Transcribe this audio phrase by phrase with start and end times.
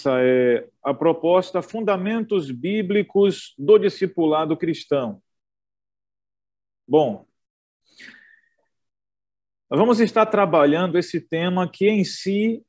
[0.00, 5.22] Essa é a proposta Fundamentos Bíblicos do Discipulado Cristão.
[6.88, 7.26] Bom,
[9.68, 12.64] vamos estar trabalhando esse tema que em si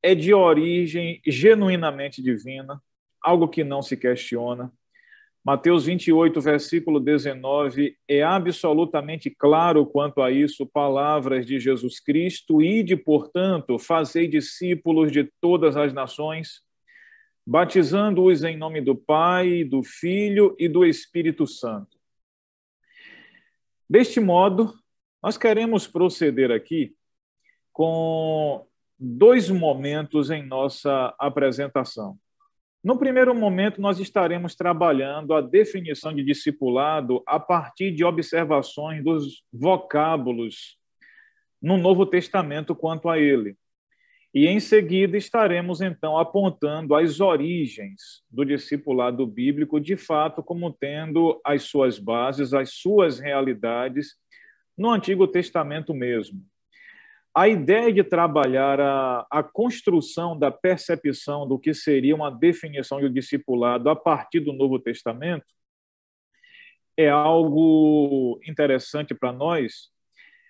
[0.00, 2.80] é de origem genuinamente divina,
[3.20, 4.72] algo que não se questiona.
[5.44, 12.96] Mateus 28, versículo 19, é absolutamente claro quanto a isso, palavras de Jesus Cristo, ide,
[12.96, 16.62] portanto, fazei discípulos de todas as nações,
[17.44, 21.98] batizando-os em nome do Pai, do Filho e do Espírito Santo.
[23.90, 24.72] Deste modo,
[25.20, 26.94] nós queremos proceder aqui
[27.72, 28.64] com
[28.96, 32.16] dois momentos em nossa apresentação.
[32.82, 39.44] No primeiro momento, nós estaremos trabalhando a definição de discipulado a partir de observações dos
[39.52, 40.76] vocábulos
[41.62, 43.56] no Novo Testamento quanto a ele.
[44.34, 51.40] E em seguida estaremos então apontando as origens do discipulado bíblico, de fato, como tendo
[51.44, 54.16] as suas bases, as suas realidades
[54.76, 56.42] no Antigo Testamento mesmo
[57.34, 63.08] a ideia de trabalhar a, a construção da percepção do que seria uma definição de
[63.08, 65.46] discipulado a partir do Novo Testamento
[66.96, 69.90] é algo interessante para nós,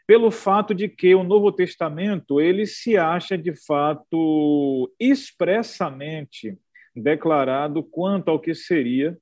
[0.06, 6.58] pelo fato de que o Novo Testamento ele se acha de fato expressamente
[6.94, 9.16] declarado quanto ao que seria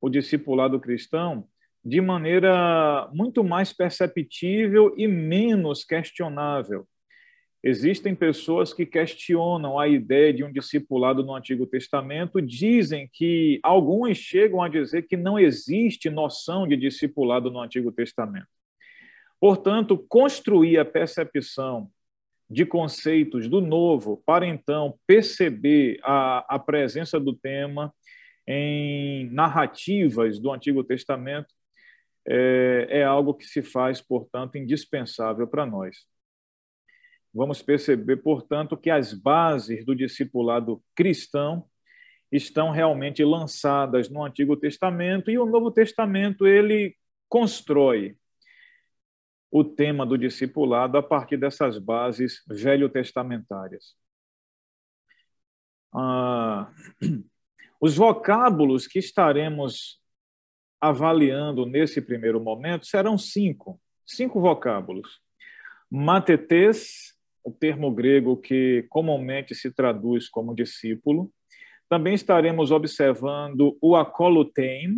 [0.00, 1.46] o discipulado cristão
[1.84, 6.88] de maneira muito mais perceptível e menos questionável.
[7.66, 14.18] Existem pessoas que questionam a ideia de um discipulado no Antigo Testamento, dizem que alguns
[14.18, 18.48] chegam a dizer que não existe noção de discipulado no Antigo Testamento.
[19.40, 21.90] Portanto, construir a percepção
[22.50, 27.94] de conceitos do novo para então perceber a, a presença do tema
[28.46, 31.48] em narrativas do Antigo Testamento
[32.28, 36.12] é, é algo que se faz, portanto, indispensável para nós.
[37.34, 41.68] Vamos perceber, portanto, que as bases do discipulado cristão
[42.30, 46.96] estão realmente lançadas no Antigo Testamento e o Novo Testamento ele
[47.28, 48.16] constrói
[49.50, 53.94] o tema do discipulado a partir dessas bases velho-testamentárias.
[55.92, 56.72] Ah,
[57.80, 60.00] os vocábulos que estaremos
[60.80, 65.20] avaliando nesse primeiro momento serão cinco, cinco vocábulos.
[65.88, 67.13] Matetes,
[67.44, 71.30] o termo grego que comumente se traduz como discípulo.
[71.88, 74.96] Também estaremos observando o akolutein,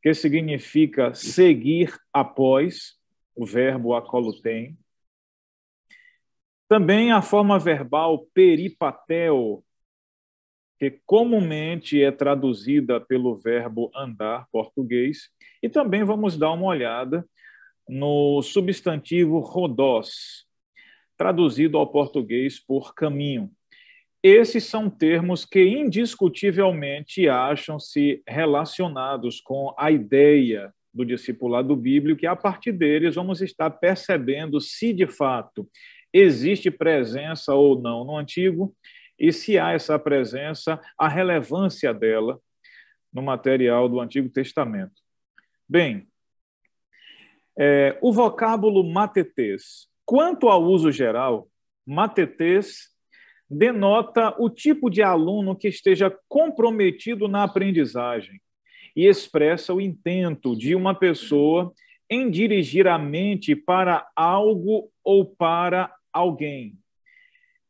[0.00, 2.96] que significa seguir após,
[3.34, 4.78] o verbo akolutein.
[6.68, 9.64] Também a forma verbal peripatel,
[10.78, 15.30] que comumente é traduzida pelo verbo andar português,
[15.62, 17.26] e também vamos dar uma olhada
[17.88, 20.46] no substantivo rodós,
[21.22, 23.48] traduzido ao português por caminho.
[24.20, 32.34] Esses são termos que indiscutivelmente acham-se relacionados com a ideia do discipulado bíblico, e a
[32.34, 35.70] partir deles vamos estar percebendo se de fato
[36.12, 38.74] existe presença ou não no Antigo,
[39.16, 42.40] e se há essa presença, a relevância dela
[43.12, 45.00] no material do Antigo Testamento.
[45.68, 46.08] Bem,
[47.56, 51.48] é, o vocábulo matetes Quanto ao uso geral,
[51.86, 52.90] matetês
[53.48, 58.38] denota o tipo de aluno que esteja comprometido na aprendizagem
[58.94, 61.72] e expressa o intento de uma pessoa
[62.10, 66.78] em dirigir a mente para algo ou para alguém.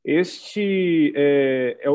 [0.04, 1.88] Este é, é,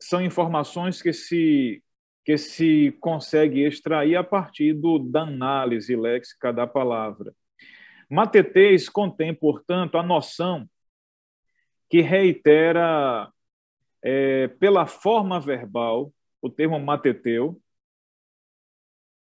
[0.00, 1.82] são informações que se
[2.24, 7.34] que se consegue extrair a partir do, da análise léxica da palavra.
[8.10, 10.68] Matetês contém, portanto, a noção
[11.88, 13.30] que reitera
[14.02, 17.58] é, pela forma verbal o termo mateteu,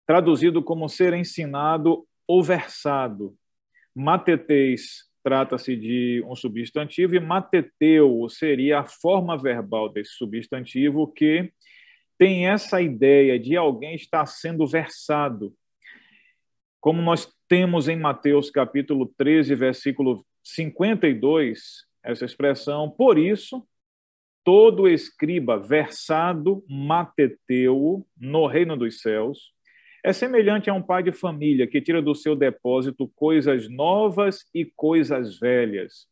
[0.06, 3.36] traduzido como ser ensinado ou versado.
[3.94, 11.52] Matetês trata-se de um substantivo e mateteu seria a forma verbal desse substantivo que
[12.16, 15.54] tem essa ideia de alguém estar sendo versado.
[16.80, 23.66] Como nós temos em Mateus capítulo 13, versículo 52, essa expressão, por isso,
[24.44, 29.52] todo escriba versado mateteu no reino dos céus
[30.04, 34.64] é semelhante a um pai de família que tira do seu depósito coisas novas e
[34.64, 36.06] coisas velhas.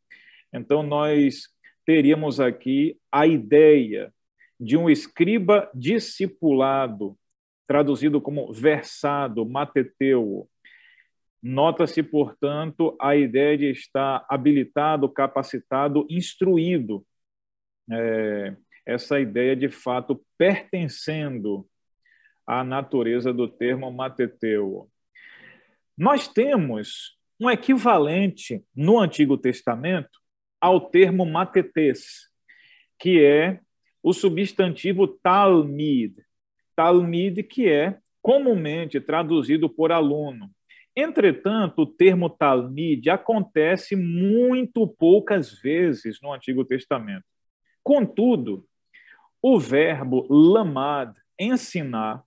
[0.53, 1.45] Então, nós
[1.85, 4.13] teríamos aqui a ideia
[4.59, 7.17] de um escriba discipulado,
[7.67, 10.49] traduzido como versado, mateteu.
[11.49, 17.07] Nota-se, portanto, a ideia de estar habilitado, capacitado, instruído.
[17.89, 21.65] É, essa ideia, de fato, pertencendo
[22.45, 24.91] à natureza do termo mateteu.
[25.97, 30.19] Nós temos um equivalente no Antigo Testamento
[30.61, 32.29] ao termo matetes,
[32.99, 33.61] que é
[34.03, 36.17] o substantivo talmid.
[36.75, 40.51] Talmid, que é comumente traduzido por aluno.
[40.97, 47.25] Entretanto, o termo talmid acontece muito poucas vezes no Antigo Testamento.
[47.85, 48.65] Contudo,
[49.43, 52.25] o verbo lamad, ensinar,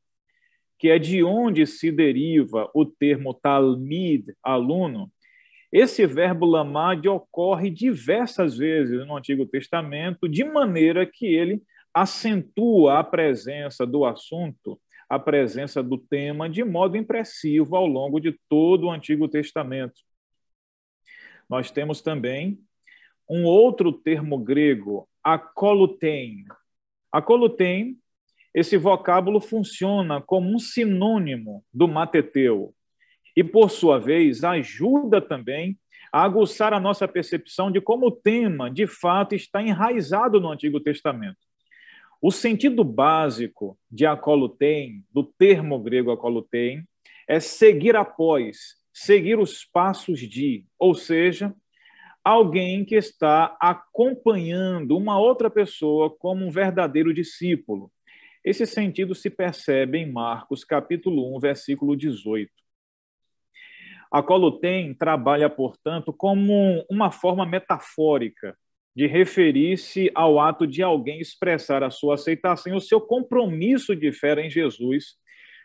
[0.77, 5.11] que é de onde se deriva o termo talmid, aluno,
[5.71, 11.61] esse verbo lamad ocorre diversas vezes no Antigo Testamento, de maneira que ele
[11.93, 14.79] acentua a presença do assunto,
[15.09, 20.01] a presença do tema, de modo impressivo ao longo de todo o Antigo Testamento.
[21.49, 22.59] Nós temos também
[23.27, 26.45] um outro termo grego, akolutein.
[27.11, 27.97] Akolutein,
[28.53, 32.73] esse vocábulo funciona como um sinônimo do mateteu,
[33.35, 35.79] e, por sua vez, ajuda também
[36.11, 40.79] a aguçar a nossa percepção de como o tema, de fato, está enraizado no Antigo
[40.79, 41.37] Testamento.
[42.21, 46.83] O sentido básico de acolutem, do termo grego acolutem,
[47.25, 51.55] é seguir após, seguir os passos de, ou seja,
[52.21, 57.89] alguém que está acompanhando uma outra pessoa como um verdadeiro discípulo.
[58.43, 62.51] Esse sentido se percebe em Marcos, capítulo 1, versículo 18.
[64.11, 68.57] A Colutem trabalha, portanto, como uma forma metafórica
[68.95, 74.11] de referir-se ao ato de alguém expressar a sua aceitação e o seu compromisso de
[74.11, 75.15] fé em Jesus,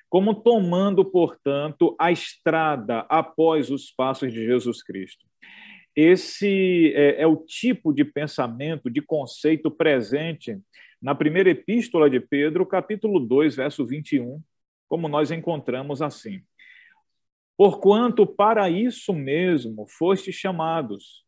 [0.08, 5.26] como tomando, portanto, a estrada após os passos de Jesus Cristo.
[5.96, 10.58] Esse é, é o tipo de pensamento, de conceito presente
[11.00, 14.42] na primeira epístola de Pedro, capítulo 2, verso 21,
[14.88, 16.40] como nós encontramos assim.
[17.56, 21.23] Porquanto para isso mesmo foste chamados,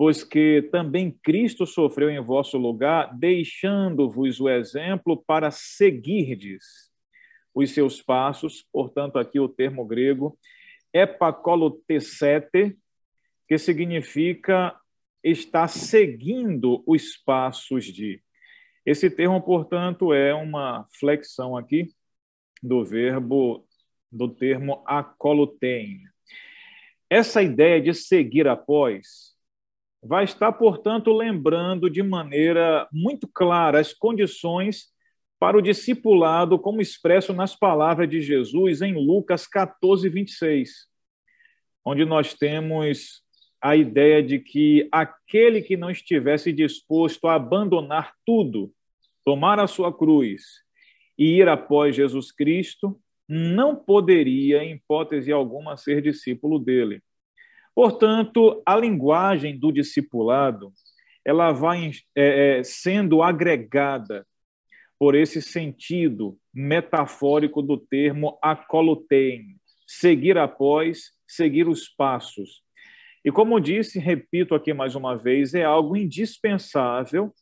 [0.00, 6.90] pois que também Cristo sofreu em vosso lugar, deixando-vos o exemplo para seguirdes
[7.54, 8.66] os seus passos.
[8.72, 10.38] Portanto, aqui o termo grego
[10.90, 12.78] epakolotesete,
[13.46, 14.74] que significa
[15.22, 18.22] estar seguindo os passos de.
[18.86, 21.90] Esse termo, portanto, é uma flexão aqui
[22.62, 23.68] do verbo
[24.10, 26.00] do termo acolutem.
[27.10, 29.38] Essa ideia de seguir após
[30.02, 34.88] vai estar, portanto, lembrando de maneira muito clara as condições
[35.38, 40.70] para o discipulado, como expresso nas palavras de Jesus em Lucas 14, 26,
[41.84, 43.22] onde nós temos
[43.60, 48.72] a ideia de que aquele que não estivesse disposto a abandonar tudo,
[49.24, 50.42] tomar a sua cruz
[51.18, 52.98] e ir após Jesus Cristo,
[53.28, 57.02] não poderia, em hipótese alguma, ser discípulo dele.
[57.80, 60.70] Portanto, a linguagem do discipulado
[61.24, 64.26] ela vai é, é, sendo agregada
[64.98, 69.56] por esse sentido metafórico do termo acolutem,
[69.86, 72.60] seguir após, seguir os passos.
[73.24, 77.32] E como disse, repito aqui mais uma vez, é algo indispensável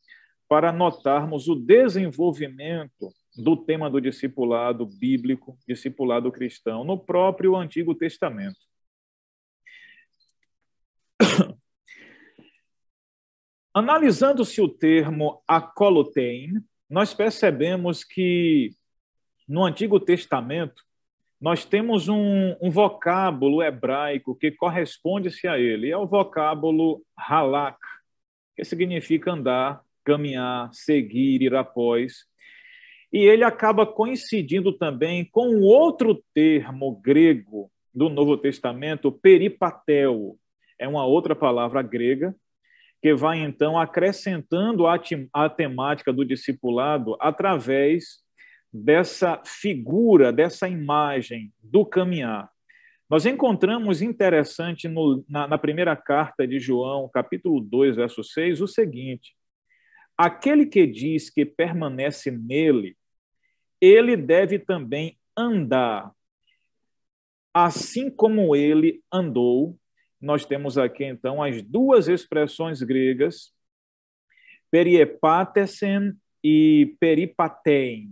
[0.49, 8.68] para notarmos o desenvolvimento do tema do discipulado bíblico, discipulado cristão, no próprio Antigo Testamento.
[13.75, 18.71] Analisando-se o termo acolotein, nós percebemos que
[19.47, 20.83] no Antigo Testamento
[21.41, 25.91] nós temos um, um vocábulo hebraico que corresponde-se a ele.
[25.91, 27.79] É o vocábulo halak,
[28.57, 32.29] que significa andar, caminhar, seguir, ir após
[33.13, 40.39] e ele acaba coincidindo também com outro termo grego do Novo Testamento, peripatel.
[40.78, 42.35] É uma outra palavra grega
[43.00, 45.00] que vai então acrescentando a,
[45.32, 48.20] a temática do discipulado através
[48.73, 52.50] dessa figura, dessa imagem do caminhar.
[53.08, 58.66] Nós encontramos interessante no, na, na primeira carta de João, capítulo 2, verso 6, o
[58.66, 59.35] seguinte:
[60.16, 62.97] Aquele que diz que permanece nele,
[63.80, 66.12] ele deve também andar
[67.54, 69.78] assim como ele andou.
[70.21, 73.53] Nós temos aqui então as duas expressões gregas,
[74.71, 78.09] periepatesen e peripatein,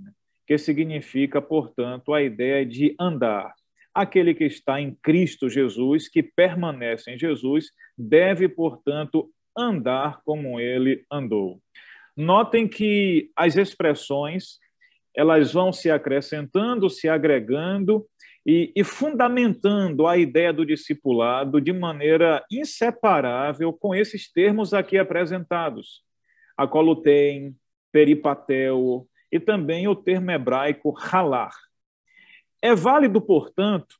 [0.47, 3.53] que significa, portanto, a ideia de andar.
[3.93, 11.05] Aquele que está em Cristo Jesus, que permanece em Jesus, deve, portanto, andar como ele
[11.11, 11.61] andou.
[12.17, 14.59] Notem que as expressões
[15.15, 18.07] elas vão se acrescentando, se agregando
[18.47, 26.05] e, e, fundamentando a ideia do discipulado de maneira inseparável com esses termos aqui apresentados.
[26.57, 27.57] Acolutem,
[27.91, 31.53] peripatel e também o termo hebraico halar.
[32.62, 33.97] É válido, portanto,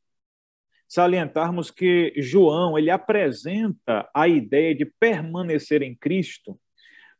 [0.87, 6.57] salientarmos que João ele apresenta a ideia de permanecer em Cristo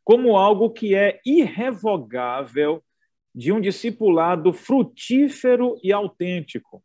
[0.01, 2.81] como algo que é irrevogável
[3.35, 6.81] de um discipulado frutífero e autêntico.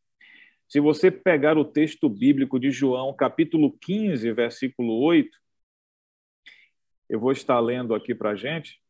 [0.73, 5.39] Se você pegar o texto bíblico de João, capítulo 15, versículo 8,
[7.11, 8.83] eu vou estar lendo aqui para a gente.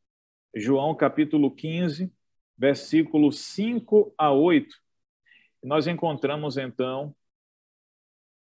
[0.55, 2.15] João, capítulo 15,
[2.57, 4.81] versículo 5 a 8.
[5.61, 7.13] Nós encontramos, então,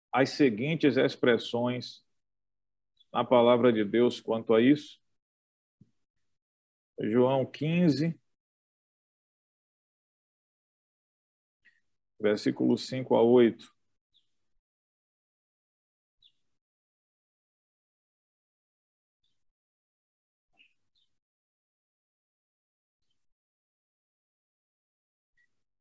[0.09, 2.01] as seguintes expressões
[3.11, 5.01] na palavra de Deus quanto a isso.
[6.97, 8.17] João 15,
[12.19, 13.67] versículo 5 a 8.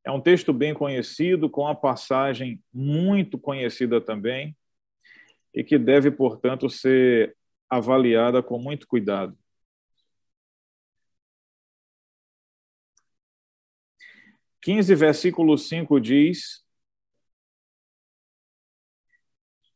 [0.04, 4.56] É um texto bem conhecido, com a passagem muito conhecida também,
[5.54, 7.36] e que deve, portanto, ser
[7.70, 9.36] avaliada com muito cuidado.
[14.66, 16.64] 15, versículo 5 diz: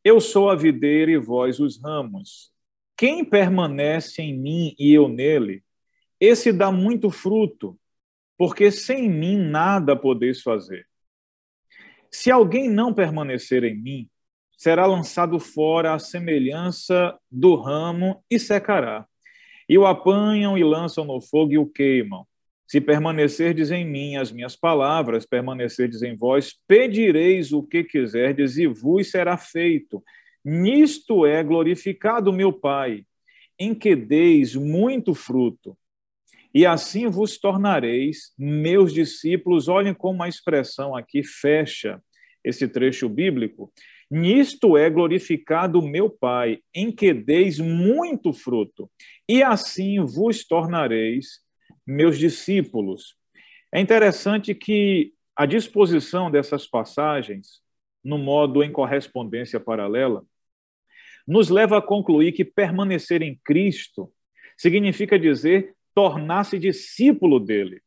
[0.02, 2.52] Eu sou a videira e vós os ramos.
[2.96, 5.62] Quem permanece em mim e eu nele,
[6.18, 7.78] esse dá muito fruto,
[8.36, 10.88] porque sem mim nada podeis fazer.
[12.10, 14.10] Se alguém não permanecer em mim,
[14.58, 19.06] será lançado fora à semelhança do ramo e secará.
[19.68, 22.26] E o apanham e lançam no fogo e o queimam.
[22.70, 28.68] Se permanecerdes em mim, as minhas palavras permanecerdes em vós, pedireis o que quiserdes e
[28.68, 30.00] vos será feito.
[30.44, 33.04] Nisto é glorificado meu Pai,
[33.58, 35.76] em que deis muito fruto.
[36.54, 39.66] E assim vos tornareis meus discípulos.
[39.66, 42.00] Olhem como a expressão aqui fecha
[42.44, 43.72] esse trecho bíblico.
[44.08, 48.88] Nisto é glorificado meu Pai, em que deis muito fruto,
[49.28, 51.40] e assim vos tornareis
[51.90, 53.16] meus discípulos.
[53.72, 57.60] É interessante que a disposição dessas passagens,
[58.02, 60.24] no modo em correspondência paralela,
[61.26, 64.12] nos leva a concluir que permanecer em Cristo
[64.56, 67.82] significa dizer tornar-se discípulo dele.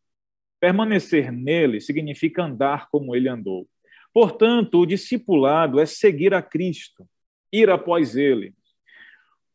[0.59, 3.67] Permanecer nele significa andar como ele andou.
[4.13, 7.07] Portanto, o discipulado é seguir a Cristo,
[7.51, 8.53] ir após ele,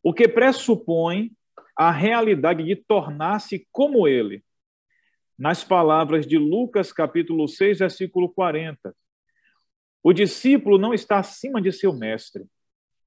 [0.02, 1.32] o que pressupõe
[1.78, 4.42] a realidade de tornar-se como ele.
[5.38, 8.92] Nas palavras de Lucas, capítulo 6, versículo 40.
[10.02, 12.44] O discípulo não está acima de seu mestre.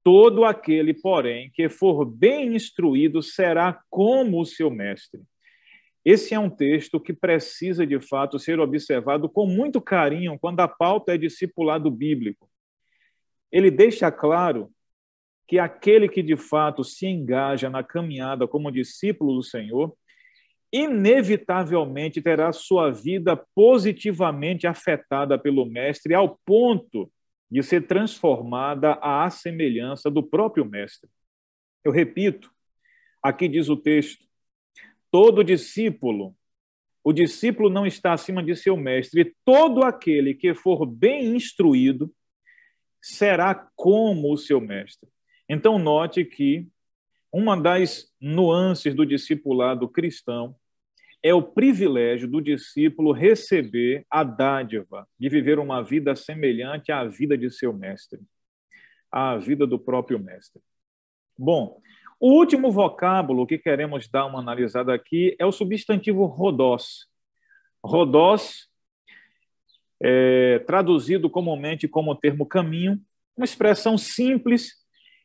[0.02, 5.20] Todo aquele, porém, que for bem instruído será como o seu mestre.
[6.02, 10.66] Esse é um texto que precisa, de fato, ser observado com muito carinho quando a
[10.66, 12.48] pauta é discipulado bíblico.
[13.52, 14.72] Ele deixa claro
[15.46, 19.94] que aquele que de fato se engaja na caminhada como discípulo do Senhor,
[20.72, 27.10] inevitavelmente terá sua vida positivamente afetada pelo Mestre, ao ponto
[27.50, 31.10] de ser transformada à semelhança do próprio Mestre.
[31.84, 32.50] Eu repito,
[33.22, 34.24] aqui diz o texto:
[35.10, 36.34] todo discípulo,
[37.04, 42.12] o discípulo não está acima de seu mestre, todo aquele que for bem instruído
[43.00, 45.08] será como o seu mestre.
[45.54, 46.66] Então, note que
[47.30, 50.56] uma das nuances do discipulado cristão
[51.22, 57.36] é o privilégio do discípulo receber a dádiva de viver uma vida semelhante à vida
[57.36, 58.18] de seu mestre,
[59.10, 60.62] à vida do próprio mestre.
[61.38, 61.82] Bom,
[62.18, 67.08] o último vocábulo que queremos dar uma analisada aqui é o substantivo rodós.
[67.84, 68.68] Rodós,
[70.02, 72.98] é, traduzido comumente como termo caminho,
[73.36, 74.81] uma expressão simples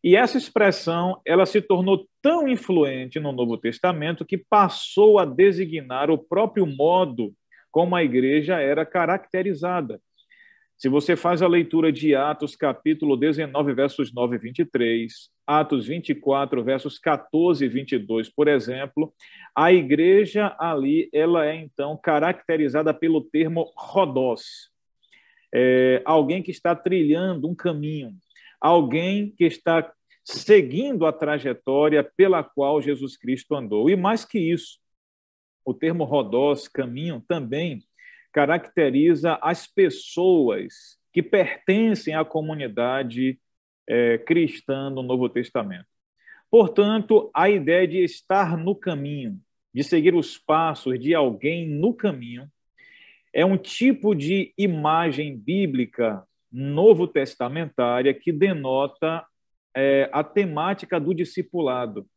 [0.08, 6.10] e essa expressão, ela se tornou tão influente no Novo Testamento que passou a designar
[6.10, 7.34] o próprio modo
[7.70, 10.00] como a igreja era caracterizada.
[10.78, 15.12] Se você faz a leitura de Atos, capítulo 19, versos 9 e 23,
[15.46, 19.14] Atos 24, versos 14 e 22, por exemplo,
[19.54, 24.70] a igreja ali, ela é então caracterizada pelo termo rodós,
[25.54, 28.14] é, alguém que está trilhando um caminho,
[28.62, 29.92] alguém que está
[30.28, 33.90] seguindo a trajetória pela qual Jesus Cristo andou.
[33.90, 34.78] E mais que isso,
[35.64, 37.82] o termo rodós, caminho, também
[38.34, 43.40] caracteriza as pessoas que pertencem à comunidade
[43.88, 45.88] é, cristã no Novo Testamento.
[46.52, 49.40] Portanto, a ideia de estar no caminho,
[49.74, 52.52] de seguir os passos de alguém no caminho,
[53.34, 59.26] é um tipo de imagem bíblica novo testamentária que denota
[59.78, 62.08] é, a temática do discipulado.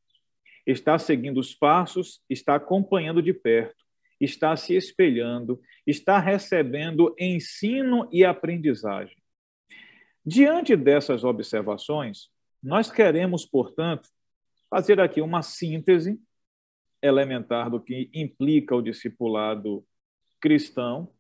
[0.67, 3.81] Está seguindo os passos, está acompanhando de perto
[4.21, 9.17] está se espelhando, está recebendo ensino e aprendizagem.
[10.25, 12.29] Diante dessas observações,
[12.62, 14.11] nós queremos, portanto,
[14.69, 16.21] fazer aqui uma síntese
[17.02, 19.83] elementar do que implica o discipulado
[20.38, 21.11] cristão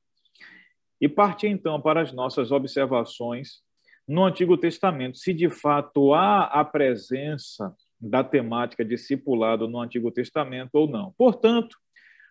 [1.00, 3.62] e partir então para as nossas observações
[4.06, 10.74] no Antigo Testamento, se de fato há a presença da temática discipulado no Antigo Testamento
[10.74, 11.12] ou não.
[11.16, 11.76] Portanto,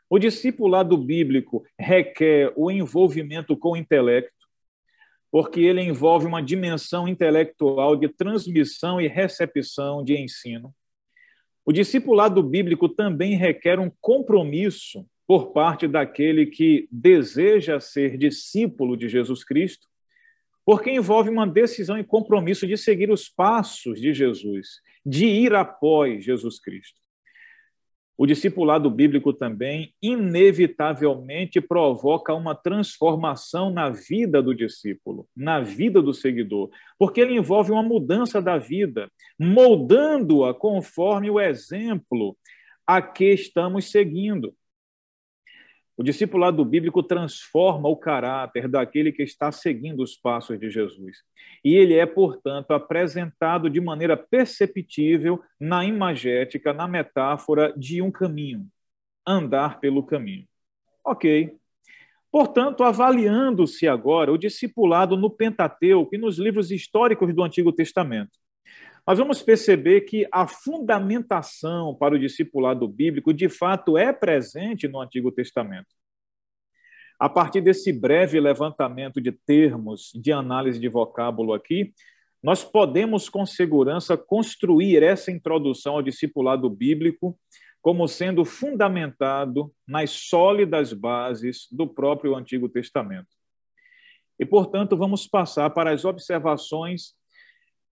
[0.09, 4.33] o discipulado bíblico requer o envolvimento com o intelecto,
[5.31, 10.73] porque ele envolve uma dimensão intelectual de transmissão e recepção de ensino.
[11.63, 19.07] O discipulado bíblico também requer um compromisso por parte daquele que deseja ser discípulo de
[19.07, 19.87] Jesus Cristo,
[20.69, 26.23] porque envolve uma decisão e compromisso de seguir os passos de Jesus, de ir após
[26.23, 27.01] Jesus Cristo.
[28.15, 36.13] O discipulado bíblico também, inevitavelmente, provoca uma transformação na vida do discípulo, na vida do
[36.13, 42.37] seguidor, porque ele envolve uma mudança da vida, moldando-a conforme o exemplo
[42.85, 44.53] a que estamos seguindo.
[45.99, 51.17] O discipulado bíblico transforma o caráter daquele que está seguindo os passos de Jesus.
[51.61, 58.65] E ele é, portanto, apresentado de maneira perceptível na imagética, na metáfora de um caminho,
[59.27, 60.47] andar pelo caminho.
[61.03, 61.53] Ok.
[62.31, 68.39] Portanto, avaliando-se agora o discipulado no Pentateuco e nos livros históricos do Antigo Testamento,
[69.05, 75.01] nós vamos perceber que a fundamentação para o discipulado bíblico, de fato, é presente no
[75.01, 75.98] Antigo Testamento.
[77.19, 81.93] A partir desse breve levantamento de termos de análise de vocábulo aqui,
[82.41, 87.37] nós podemos com segurança construir essa introdução ao discipulado bíblico
[87.81, 93.27] como sendo fundamentado nas sólidas bases do próprio Antigo Testamento.
[94.39, 97.13] E, portanto, vamos passar para as observações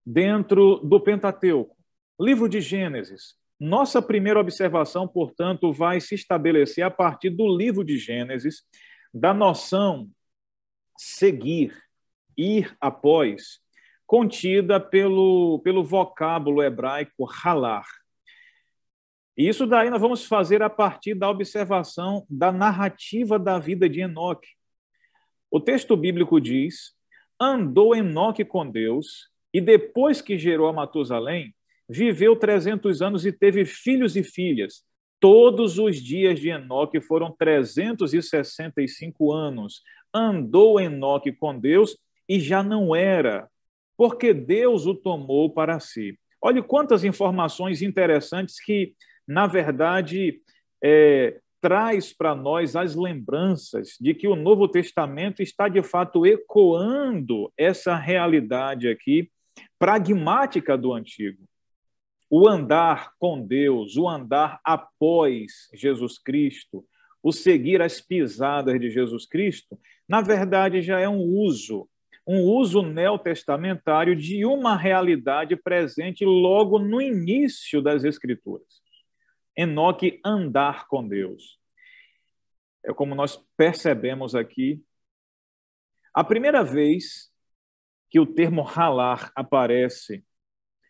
[0.04, 1.76] dentro do Pentateuco.
[2.18, 3.34] Livro de Gênesis.
[3.60, 8.62] Nossa primeira observação, portanto, vai se estabelecer a partir do livro de Gênesis,
[9.12, 10.10] da noção
[10.96, 11.74] seguir,
[12.36, 13.60] ir após,
[14.06, 17.86] contida pelo, pelo vocábulo hebraico halar.
[19.36, 24.00] E isso daí nós vamos fazer a partir da observação da narrativa da vida de
[24.00, 24.48] Enoque.
[25.50, 26.94] O texto bíblico diz:
[27.40, 31.54] andou Enoque com Deus e depois que gerou a Matusalém,
[31.88, 34.84] viveu 300 anos e teve filhos e filhas.
[35.20, 39.82] Todos os dias de Enoque foram 365 anos.
[40.14, 41.96] Andou Enoque com Deus
[42.28, 43.48] e já não era,
[43.96, 46.18] porque Deus o tomou para si.
[46.40, 48.94] Olhe quantas informações interessantes que,
[49.26, 50.40] na verdade,
[50.82, 57.52] é, traz para nós as lembranças de que o Novo Testamento está de fato ecoando
[57.56, 59.30] essa realidade aqui
[59.78, 61.42] pragmática do antigo.
[62.30, 66.84] O andar com Deus, o andar após Jesus Cristo,
[67.22, 71.88] o seguir as pisadas de Jesus Cristo, na verdade já é um uso,
[72.26, 78.82] um uso neotestamentário de uma realidade presente logo no início das Escrituras.
[79.56, 81.58] Enoque andar com Deus.
[82.84, 84.82] É como nós percebemos aqui.
[86.14, 87.30] A primeira vez
[88.10, 90.24] que o termo ralar aparece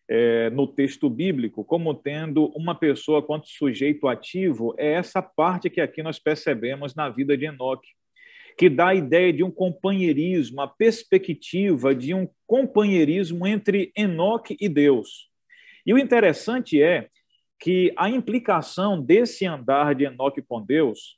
[0.09, 5.81] é, no texto bíblico como tendo uma pessoa quanto sujeito ativo, é essa parte que
[5.81, 7.91] aqui nós percebemos na vida de Enoque,
[8.57, 14.69] que dá a ideia de um companheirismo, a perspectiva de um companheirismo entre Enoque e
[14.69, 15.29] Deus.
[15.87, 17.09] E o interessante é
[17.61, 21.18] que a implicação desse andar de Enoque com Deus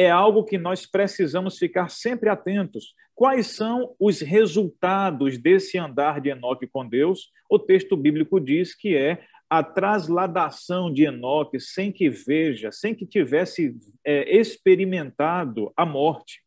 [0.00, 2.94] é algo que nós precisamos ficar sempre atentos.
[3.14, 7.30] Quais são os resultados desse andar de Enoque com Deus?
[7.50, 13.04] O texto bíblico diz que é a trasladação de Enoque sem que veja, sem que
[13.04, 16.42] tivesse é, experimentado a morte.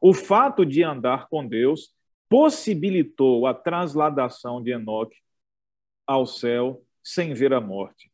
[0.00, 1.90] O fato de andar com Deus
[2.28, 5.16] possibilitou a trasladação de Enoque
[6.06, 8.09] ao céu sem ver a morte.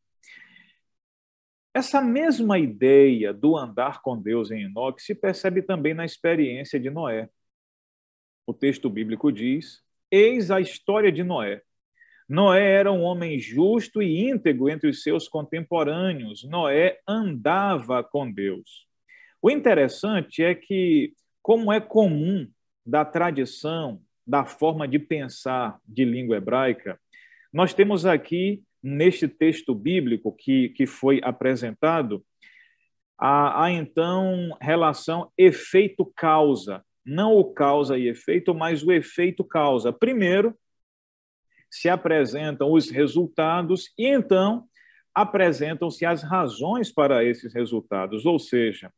[1.76, 6.88] Essa mesma ideia do andar com Deus em Enoque se percebe também na experiência de
[6.88, 7.28] Noé.
[8.46, 11.60] O texto bíblico diz: Eis a história de Noé.
[12.26, 16.44] Noé era um homem justo e íntegro entre os seus contemporâneos.
[16.44, 18.88] Noé andava com Deus.
[19.42, 21.12] O interessante é que,
[21.42, 22.50] como é comum
[22.86, 26.98] da tradição, da forma de pensar de língua hebraica,
[27.52, 32.24] nós temos aqui neste texto bíblico que, que foi apresentado,
[33.18, 36.84] há, há então relação efeito-causa.
[37.04, 39.92] Não o causa e efeito, mas o efeito-causa.
[39.92, 40.56] Primeiro,
[41.68, 44.68] se apresentam os resultados e então
[45.12, 48.24] apresentam-se as razões para esses resultados.
[48.24, 48.92] Ou seja,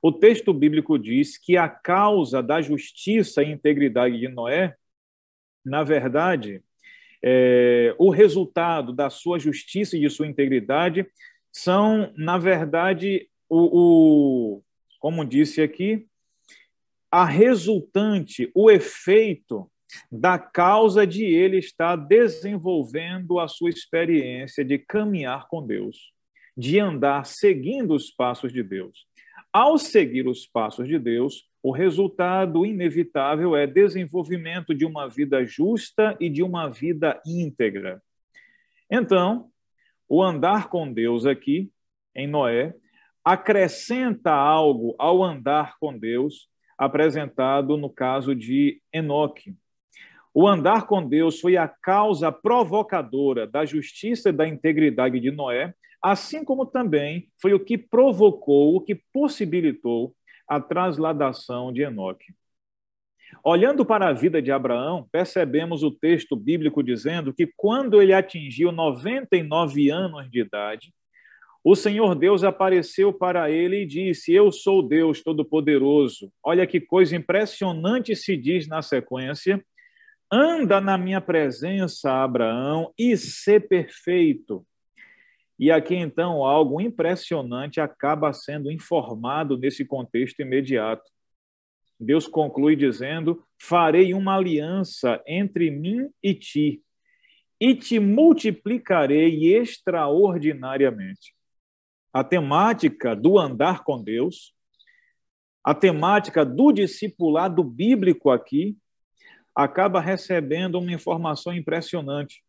[0.00, 4.76] o texto bíblico diz que a causa da justiça e integridade de Noé,
[5.64, 6.62] na verdade,
[7.22, 11.06] é, o resultado da sua justiça e de sua integridade
[11.52, 14.62] são, na verdade, o, o
[14.98, 16.06] como disse aqui,
[17.10, 19.70] a resultante, o efeito
[20.10, 26.12] da causa de ele estar desenvolvendo a sua experiência de caminhar com Deus,
[26.56, 29.06] de andar seguindo os passos de Deus.
[29.52, 36.16] Ao seguir os passos de Deus, o resultado inevitável é desenvolvimento de uma vida justa
[36.18, 38.02] e de uma vida íntegra.
[38.90, 39.50] Então,
[40.08, 41.70] o andar com Deus aqui,
[42.14, 42.74] em Noé,
[43.22, 49.54] acrescenta algo ao andar com Deus apresentado no caso de Enoque.
[50.32, 55.74] O andar com Deus foi a causa provocadora da justiça e da integridade de Noé,
[56.02, 60.14] assim como também foi o que provocou, o que possibilitou
[60.48, 62.34] a transladação de Enoque.
[63.44, 68.70] Olhando para a vida de Abraão, percebemos o texto bíblico dizendo que quando ele atingiu
[68.70, 70.92] 99 anos de idade,
[71.64, 76.30] o Senhor Deus apareceu para ele e disse: Eu sou Deus Todo-Poderoso.
[76.44, 79.64] Olha que coisa impressionante se diz na sequência.
[80.30, 84.66] Anda na minha presença, Abraão, e ser perfeito.
[85.62, 91.08] E aqui, então, algo impressionante acaba sendo informado nesse contexto imediato.
[92.00, 96.82] Deus conclui dizendo: Farei uma aliança entre mim e ti,
[97.60, 101.32] e te multiplicarei extraordinariamente.
[102.12, 104.52] A temática do andar com Deus,
[105.62, 108.76] a temática do discipulado bíblico aqui,
[109.54, 112.42] acaba recebendo uma informação impressionante.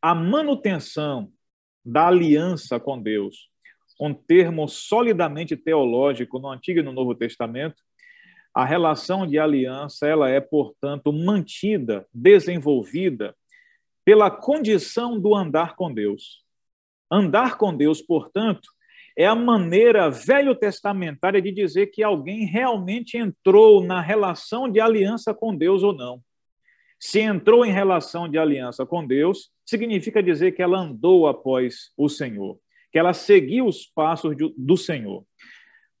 [0.00, 1.30] A manutenção
[1.88, 3.48] da aliança com Deus,
[3.98, 7.82] um termo solidamente teológico no Antigo e no Novo Testamento,
[8.54, 13.34] a relação de aliança ela é, portanto, mantida, desenvolvida
[14.04, 16.44] pela condição do andar com Deus.
[17.10, 18.68] Andar com Deus, portanto,
[19.16, 25.56] é a maneira velho-testamentária de dizer que alguém realmente entrou na relação de aliança com
[25.56, 26.20] Deus ou não.
[26.98, 32.08] Se entrou em relação de aliança com Deus, significa dizer que ela andou após o
[32.08, 32.58] Senhor,
[32.90, 35.24] que ela seguiu os passos do Senhor.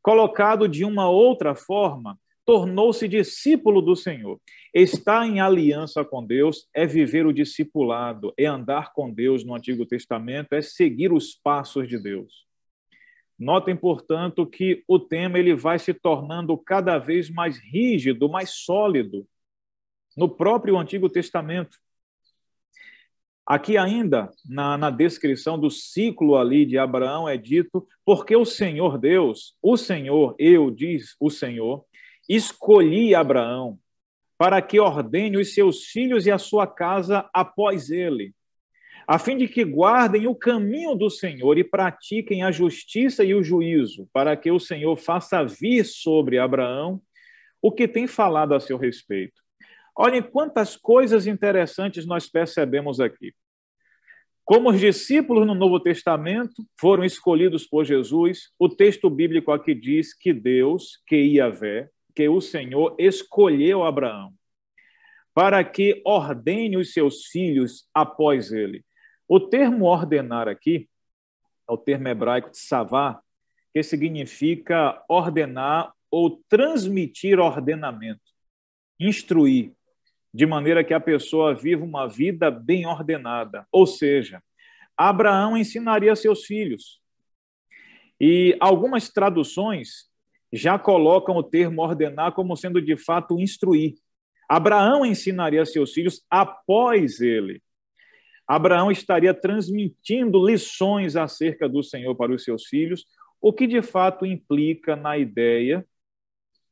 [0.02, 4.40] Colocado de uma outra forma, tornou-se discípulo do Senhor.
[4.74, 9.84] Estar em aliança com Deus é viver o discipulado, é andar com Deus no Antigo
[9.84, 12.46] Testamento, é seguir os passos de Deus.
[13.38, 19.26] Notem, portanto, que o tema ele vai se tornando cada vez mais rígido, mais sólido,
[20.18, 21.78] no próprio Antigo Testamento.
[23.46, 28.98] Aqui ainda, na, na, descrição do ciclo ali de Abraão, é dito, porque o Senhor
[28.98, 31.84] Deus, o Senhor, eu, diz o Senhor,
[32.28, 33.78] escolhi Abraão
[34.36, 38.34] para que ordene os seus filhos e a sua casa após ele,
[39.06, 43.42] a fim de que guardem o caminho do Senhor e pratiquem a justiça e o
[43.42, 47.00] juízo, para que o Senhor faça vir sobre Abraão
[47.62, 49.47] o que tem falado a seu respeito.
[50.00, 53.34] Olhem quantas coisas interessantes nós percebemos aqui.
[54.44, 60.14] Como os discípulos no Novo Testamento foram escolhidos por Jesus, o texto bíblico aqui diz
[60.14, 64.32] que Deus, que Iavé, que o Senhor escolheu Abraão
[65.34, 68.84] para que ordene os seus filhos após ele.
[69.28, 70.88] O termo ordenar aqui
[71.68, 73.20] é o termo hebraico savá,
[73.72, 78.32] que significa ordenar ou transmitir ordenamento,
[78.98, 79.77] instruir,
[80.38, 83.66] de maneira que a pessoa viva uma vida bem ordenada.
[83.72, 84.40] Ou seja,
[84.96, 87.00] Abraão ensinaria seus filhos.
[88.20, 90.08] E algumas traduções
[90.52, 93.96] já colocam o termo ordenar como sendo de fato instruir.
[94.48, 97.60] Abraão ensinaria seus filhos após ele.
[98.46, 103.04] Abraão estaria transmitindo lições acerca do Senhor para os seus filhos,
[103.40, 105.84] o que de fato implica na ideia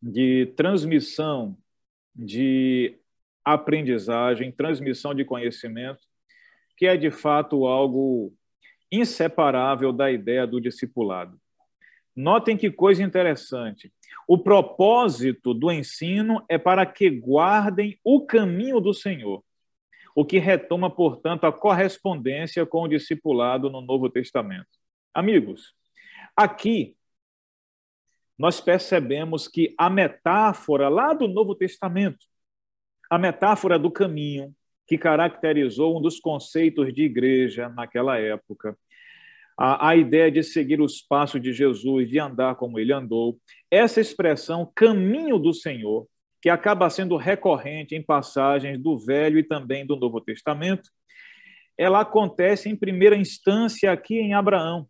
[0.01, 1.59] de transmissão
[2.15, 2.97] de
[3.47, 6.01] aprendizagem, transmissão de conhecimento,
[6.77, 8.35] que é de fato algo
[8.91, 11.41] inseparável da ideia do discipulado.
[12.15, 13.93] Notem que coisa interessante.
[14.27, 19.45] O propósito do ensino é para que guardem o caminho do Senhor,
[20.15, 24.67] o que retoma, portanto, a correspondência com o discipulado no Novo Testamento.
[25.15, 25.73] Amigos,
[26.35, 26.97] aqui
[28.37, 32.27] nós percebemos que a metáfora lá do Novo Testamento,
[33.11, 34.53] a metáfora do caminho,
[34.87, 38.77] que caracterizou um dos conceitos de igreja naquela época,
[39.59, 43.39] a, a ideia de seguir os passos de Jesus, de andar como ele andou,
[43.71, 46.07] essa expressão caminho do Senhor,
[46.43, 50.91] que acaba sendo recorrente em passagens do Velho e também do Novo Testamento,
[51.77, 54.87] ela acontece em primeira instância aqui em Abraão,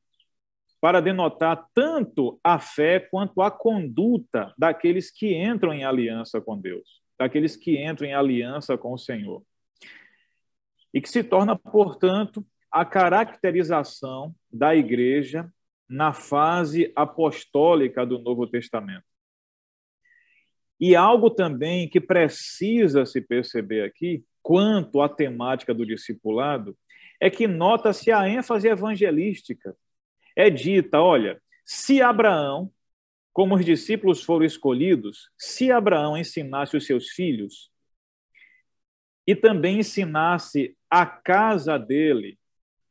[0.81, 7.01] para denotar tanto a fé quanto a conduta daqueles que entram em aliança com Deus,
[7.19, 9.43] daqueles que entram em aliança com o Senhor.
[10.93, 15.51] E que se torna, portanto, a caracterização da igreja
[15.89, 19.05] na fase apostólica do Novo Testamento.
[20.79, 26.77] E algo também que precisa se perceber aqui, quanto à temática do discipulado,
[27.21, 29.75] é que nota-se a ênfase evangelística.
[30.37, 32.71] É dita, olha, se Abraão,
[33.37, 37.71] como os discípulos foram escolhidos, se Abraão ensinasse os seus filhos
[39.27, 42.39] e também ensinasse a casa dele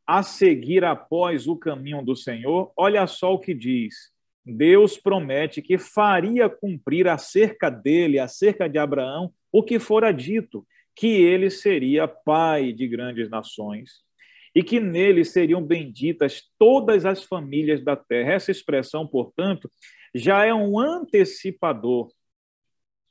[0.05, 4.12] a seguir após o caminho do Senhor, olha só o que diz.
[4.45, 10.63] Deus promete que faria cumprir acerca dele, acerca de Abraão, o que fora dito,
[10.95, 14.05] que ele seria pai de grandes nações
[14.53, 18.34] e que nele seriam benditas todas as famílias da terra.
[18.34, 19.71] Essa expressão, portanto,
[20.17, 22.10] já é um antecipador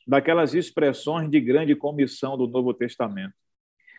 [0.07, 3.35] daquelas expressões de grande comissão do Novo Testamento.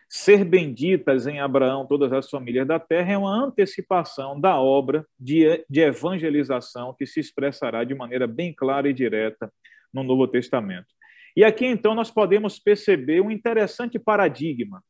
[0.08, 5.64] Ser benditas em Abraão todas as famílias da terra é uma antecipação da obra de,
[5.70, 9.52] de evangelização que se expressará de maneira bem clara e direta
[9.92, 10.88] no Novo Testamento.
[11.36, 14.82] E aqui então nós podemos perceber um interessante paradigma.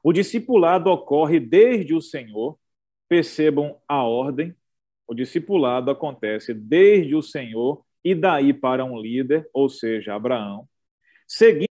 [0.00, 2.56] O discipulado ocorre desde o Senhor,
[3.08, 4.54] percebam a ordem,
[5.06, 10.68] o discipulado acontece desde o Senhor e daí para um líder, ou seja, Abraão,
[11.26, 11.65] seguindo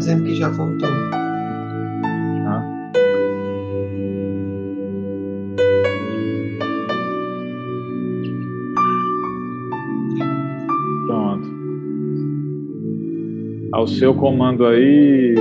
[0.00, 0.88] dizendo que já voltou.
[2.46, 2.62] Ah.
[11.06, 11.48] Pronto.
[13.72, 15.34] Ao seu comando aí,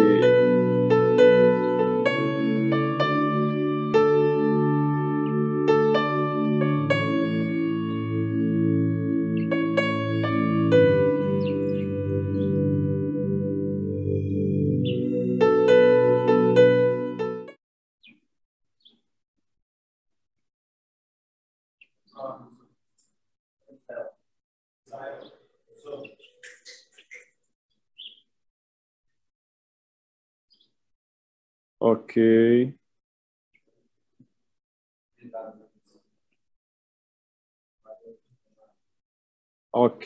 [39.71, 40.05] Ok.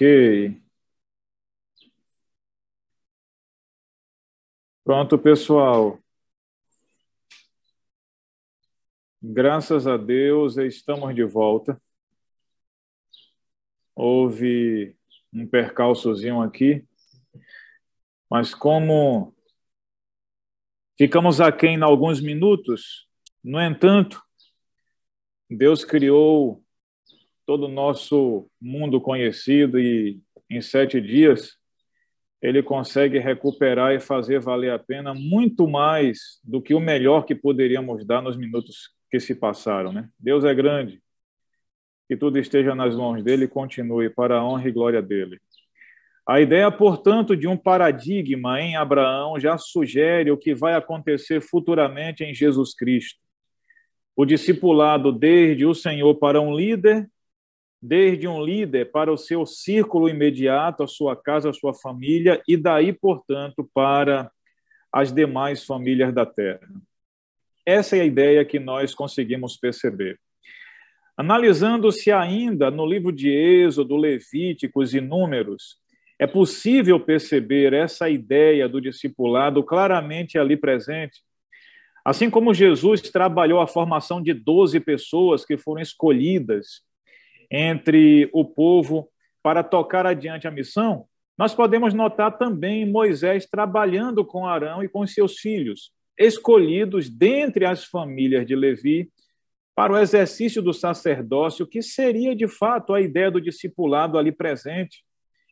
[4.83, 5.99] Pronto, pessoal.
[9.21, 11.81] Graças a Deus, estamos de volta.
[13.95, 14.95] Houve
[15.31, 16.85] um percalçozinho aqui,
[18.29, 19.33] mas como
[20.97, 23.07] Ficamos aquém em alguns minutos,
[23.43, 24.21] no entanto,
[25.49, 26.63] Deus criou
[27.45, 31.57] todo o nosso mundo conhecido e em sete dias
[32.41, 37.33] ele consegue recuperar e fazer valer a pena muito mais do que o melhor que
[37.33, 39.93] poderíamos dar nos minutos que se passaram.
[39.93, 40.09] Né?
[40.19, 41.01] Deus é grande,
[42.05, 45.39] que tudo esteja nas mãos dele e continue para a honra e glória dele.
[46.27, 52.23] A ideia, portanto, de um paradigma em Abraão já sugere o que vai acontecer futuramente
[52.23, 53.19] em Jesus Cristo.
[54.15, 57.09] O discipulado desde o Senhor para um líder,
[57.85, 62.55] desde um líder para o seu círculo imediato, a sua casa, a sua família, e
[62.55, 64.31] daí, portanto, para
[64.89, 66.65] as demais famílias da terra.
[67.65, 70.17] Essa é a ideia que nós conseguimos perceber.
[71.17, 75.77] Analisando-se ainda no livro de Êxodo, Levíticos e Números,
[76.17, 81.19] é possível perceber essa ideia do discipulado claramente ali presente.
[82.05, 86.81] Assim como Jesus trabalhou a formação de 12 pessoas que foram escolhidas
[87.53, 89.07] entre o povo
[89.43, 91.05] para tocar adiante a missão,
[91.37, 97.85] nós podemos notar também Moisés trabalhando com Arão e com seus filhos, escolhidos dentre as
[97.85, 99.09] famílias de Levi
[99.75, 105.03] para o exercício do sacerdócio, que seria de fato a ideia do discipulado ali presente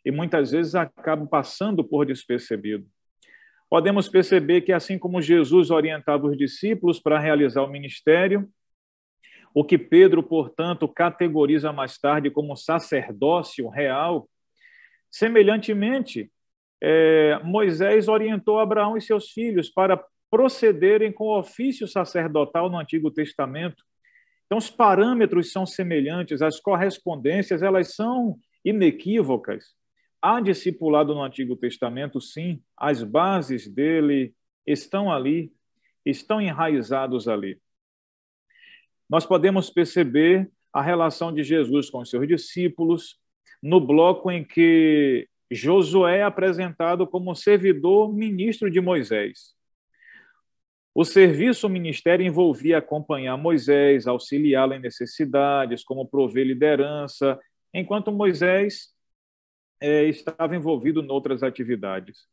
[0.03, 2.85] e muitas vezes acaba passando por despercebido.
[3.69, 8.47] Podemos perceber que, assim como Jesus orientava os discípulos para realizar o ministério,
[9.53, 14.29] o que Pedro, portanto, categoriza mais tarde como sacerdócio real,
[15.09, 16.31] semelhantemente,
[16.81, 23.11] é, Moisés orientou Abraão e seus filhos para procederem com o ofício sacerdotal no Antigo
[23.11, 23.83] Testamento.
[24.45, 29.75] Então, os parâmetros são semelhantes, as correspondências elas são inequívocas.
[30.21, 34.33] Há discipulado no Antigo Testamento, sim, as bases dele
[34.65, 35.51] estão ali,
[36.05, 37.59] estão enraizados ali.
[39.11, 43.19] Nós podemos perceber a relação de Jesus com os seus discípulos
[43.61, 49.53] no bloco em que Josué é apresentado como servidor ministro de Moisés.
[50.95, 57.37] O serviço o ministério envolvia acompanhar Moisés, auxiliá-lo em necessidades, como prover liderança,
[57.73, 58.93] enquanto Moisés
[59.81, 62.27] é, estava envolvido em outras atividades.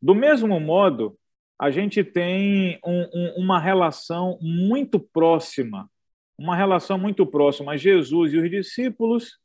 [0.00, 1.18] Do mesmo modo,
[1.58, 5.90] a gente tem um, um, uma relação muito próxima,
[6.38, 9.38] uma relação muito próxima, Jesus e os discípulos,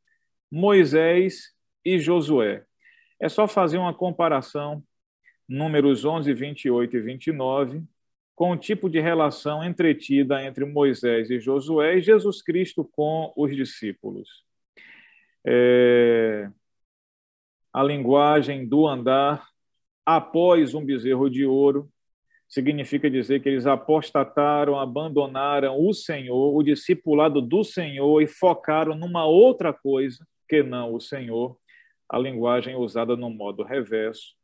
[0.51, 1.53] Moisés
[1.83, 2.63] e Josué.
[3.19, 4.83] É só fazer uma comparação,
[5.49, 7.83] números 11, 28 e 29,
[8.35, 13.55] com o tipo de relação entretida entre Moisés e Josué e Jesus Cristo com os
[13.55, 14.43] discípulos.
[15.45, 16.49] É...
[17.73, 19.47] A linguagem do andar
[20.05, 21.91] após um bezerro de ouro
[22.53, 29.25] significa dizer que eles apostataram, abandonaram o Senhor, o discipulado do Senhor e focaram numa
[29.25, 31.57] outra coisa que não o Senhor,
[32.07, 34.35] a linguagem usada no modo reverso.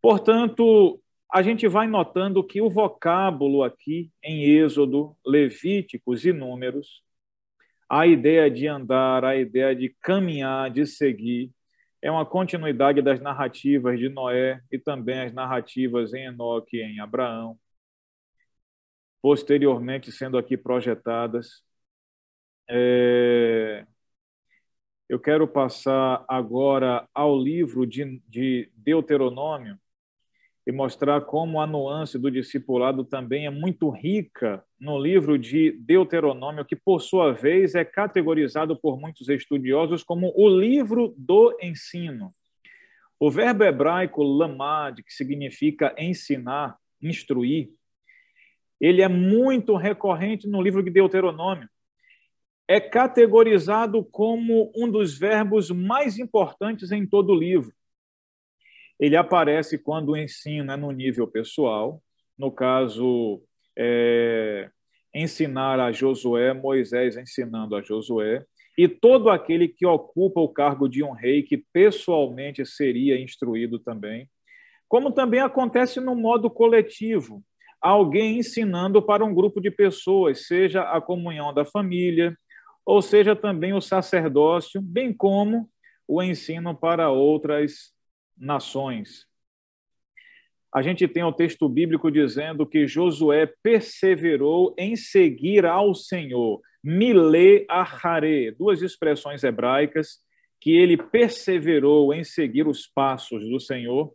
[0.00, 1.02] Portanto,
[1.32, 7.02] a gente vai notando que o vocábulo aqui em Êxodo, Levíticos e Números,
[7.88, 11.50] a ideia de andar, a ideia de caminhar, de seguir,
[12.02, 17.00] é uma continuidade das narrativas de Noé e também as narrativas em Enoque e em
[17.00, 17.58] Abraão,
[19.22, 21.62] posteriormente sendo aqui projetadas.
[22.68, 23.86] É...
[25.08, 29.78] Eu quero passar agora ao livro de, de Deuteronômio,
[30.66, 36.64] e mostrar como a nuance do discipulado também é muito rica no livro de Deuteronômio,
[36.64, 42.34] que, por sua vez, é categorizado por muitos estudiosos como o livro do ensino.
[43.18, 47.70] O verbo hebraico lamad, que significa ensinar, instruir,
[48.80, 51.68] ele é muito recorrente no livro de Deuteronômio.
[52.66, 57.74] É categorizado como um dos verbos mais importantes em todo o livro.
[59.00, 62.02] Ele aparece quando o ensino é no nível pessoal,
[62.38, 63.42] no caso,
[63.76, 64.68] é,
[65.14, 68.44] ensinar a Josué, Moisés ensinando a Josué,
[68.76, 74.28] e todo aquele que ocupa o cargo de um rei, que pessoalmente seria instruído também,
[74.86, 77.42] como também acontece no modo coletivo,
[77.80, 82.36] alguém ensinando para um grupo de pessoas, seja a comunhão da família,
[82.84, 85.70] ou seja também o sacerdócio, bem como
[86.06, 87.98] o ensino para outras
[88.40, 89.26] nações.
[90.72, 96.60] A gente tem o texto bíblico dizendo que Josué perseverou em seguir ao Senhor.
[96.82, 100.20] Mile ahare, duas expressões hebraicas
[100.60, 104.12] que ele perseverou em seguir os passos do Senhor,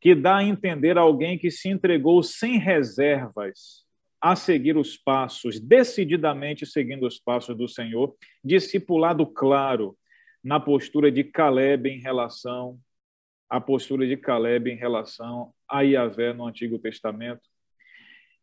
[0.00, 3.86] que dá a entender alguém que se entregou sem reservas
[4.20, 8.14] a seguir os passos, decididamente seguindo os passos do Senhor,
[8.44, 9.96] discipulado claro
[10.42, 12.78] na postura de Caleb em relação
[13.48, 17.42] a postura de Caleb em relação a Yahvé no Antigo Testamento.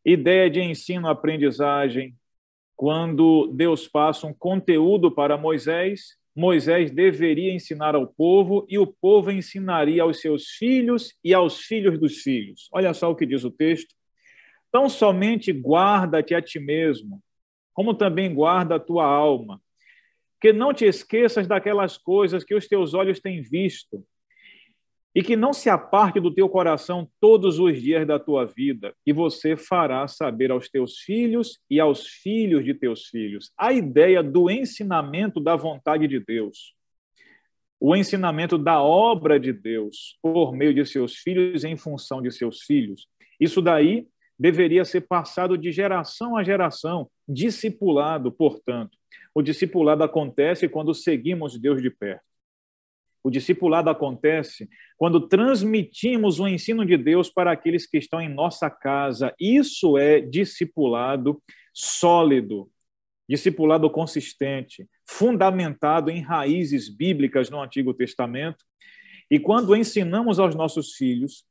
[0.05, 2.15] Ideia de ensino-aprendizagem.
[2.75, 9.31] Quando Deus passa um conteúdo para Moisés, Moisés deveria ensinar ao povo e o povo
[9.31, 12.67] ensinaria aos seus filhos e aos filhos dos filhos.
[12.73, 13.93] Olha só o que diz o texto.
[14.71, 17.21] Tão somente guarda-te a ti mesmo,
[17.73, 19.61] como também guarda a tua alma,
[20.41, 24.03] que não te esqueças daquelas coisas que os teus olhos têm visto,
[25.15, 29.13] e que não se aparte do teu coração todos os dias da tua vida, e
[29.13, 33.51] você fará saber aos teus filhos e aos filhos de teus filhos.
[33.57, 36.73] A ideia do ensinamento da vontade de Deus,
[37.79, 42.61] o ensinamento da obra de Deus por meio de seus filhos em função de seus
[42.61, 43.07] filhos.
[43.39, 44.07] Isso daí
[44.39, 48.97] deveria ser passado de geração a geração, discipulado, portanto.
[49.35, 52.23] O discipulado acontece quando seguimos Deus de perto.
[53.23, 58.69] O discipulado acontece quando transmitimos o ensino de Deus para aqueles que estão em nossa
[58.69, 59.33] casa.
[59.39, 61.41] Isso é discipulado
[61.73, 62.69] sólido,
[63.27, 68.65] discipulado consistente, fundamentado em raízes bíblicas no Antigo Testamento.
[69.31, 71.45] E quando ensinamos aos nossos filhos,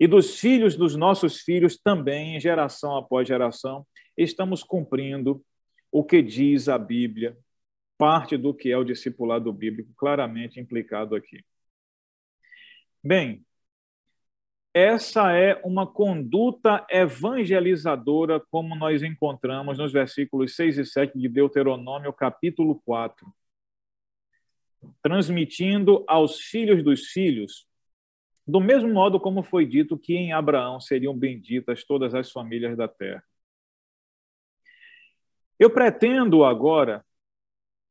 [0.00, 3.86] e dos filhos dos nossos filhos também, geração após geração,
[4.16, 5.44] estamos cumprindo
[5.92, 7.36] o que diz a Bíblia
[7.98, 11.44] parte do que é o discipulado bíblico claramente implicado aqui.
[13.02, 13.44] Bem,
[14.74, 22.12] essa é uma conduta evangelizadora, como nós encontramos nos versículos 6 e 7 de Deuteronômio,
[22.12, 23.26] capítulo 4.
[25.02, 27.66] Transmitindo aos filhos dos filhos,
[28.46, 32.88] do mesmo modo como foi dito que em Abraão seriam benditas todas as famílias da
[32.88, 33.22] terra.
[35.58, 37.04] Eu pretendo agora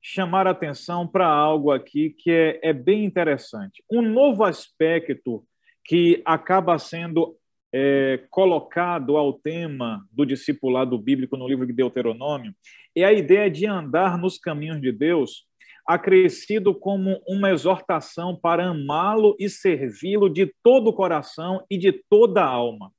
[0.01, 3.83] chamar atenção para algo aqui que é, é bem interessante.
[3.89, 5.45] Um novo aspecto
[5.85, 7.37] que acaba sendo
[7.73, 12.53] é, colocado ao tema do discipulado bíblico no livro de Deuteronômio
[12.95, 15.45] é a ideia de andar nos caminhos de Deus,
[15.85, 22.41] acrescido como uma exortação para amá-lo e servi-lo de todo o coração e de toda
[22.41, 22.91] a alma.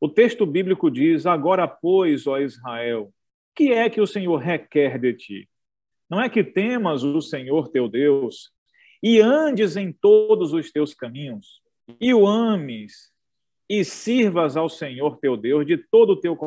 [0.00, 3.10] O texto bíblico diz: Agora, pois, ó Israel,
[3.54, 5.48] que é que o Senhor requer de ti?
[6.14, 8.52] Não é que temas o Senhor teu Deus
[9.02, 11.60] e andes em todos os teus caminhos,
[12.00, 13.12] e o ames,
[13.68, 16.38] e sirvas ao Senhor teu Deus de todo o teu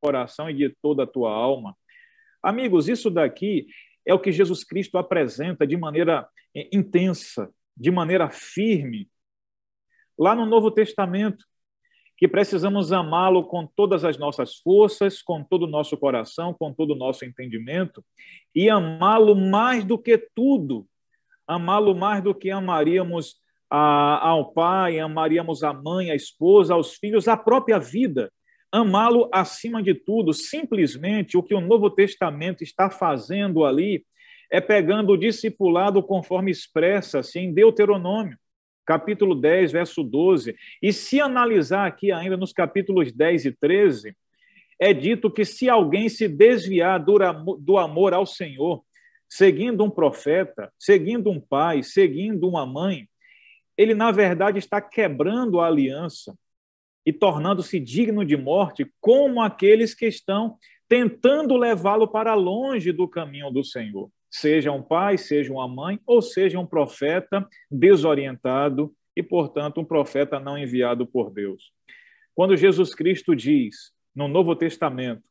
[0.00, 1.76] coração e de toda a tua alma.
[2.42, 3.66] Amigos, isso daqui
[4.06, 9.06] é o que Jesus Cristo apresenta de maneira eh, intensa, de maneira firme,
[10.18, 11.44] lá no Novo Testamento,
[12.20, 16.90] que precisamos amá-lo com todas as nossas forças, com todo o nosso coração, com todo
[16.90, 18.04] o nosso entendimento,
[18.54, 20.86] e amá-lo mais do que tudo,
[21.48, 23.36] amá-lo mais do que amaríamos
[23.70, 28.30] a, ao pai, amaríamos a mãe, a esposa, aos filhos, a própria vida.
[28.70, 30.34] Amá-lo acima de tudo.
[30.34, 34.04] Simplesmente o que o Novo Testamento está fazendo ali
[34.52, 38.36] é pegando o discipulado conforme expressa-se em Deuteronômio,
[38.90, 40.56] capítulo 10, verso 12.
[40.82, 44.16] E se analisar aqui ainda nos capítulos 10 e 13,
[44.80, 48.82] é dito que se alguém se desviar do amor ao Senhor,
[49.28, 53.08] seguindo um profeta, seguindo um pai, seguindo uma mãe,
[53.78, 56.36] ele, na verdade, está quebrando a aliança
[57.06, 60.56] e tornando-se digno de morte, como aqueles que estão
[60.88, 64.10] tentando levá-lo para longe do caminho do Senhor.
[64.30, 70.38] Seja um pai, seja uma mãe, ou seja um profeta desorientado e, portanto, um profeta
[70.38, 71.72] não enviado por Deus.
[72.34, 75.22] Quando Jesus Cristo diz no Novo Testamento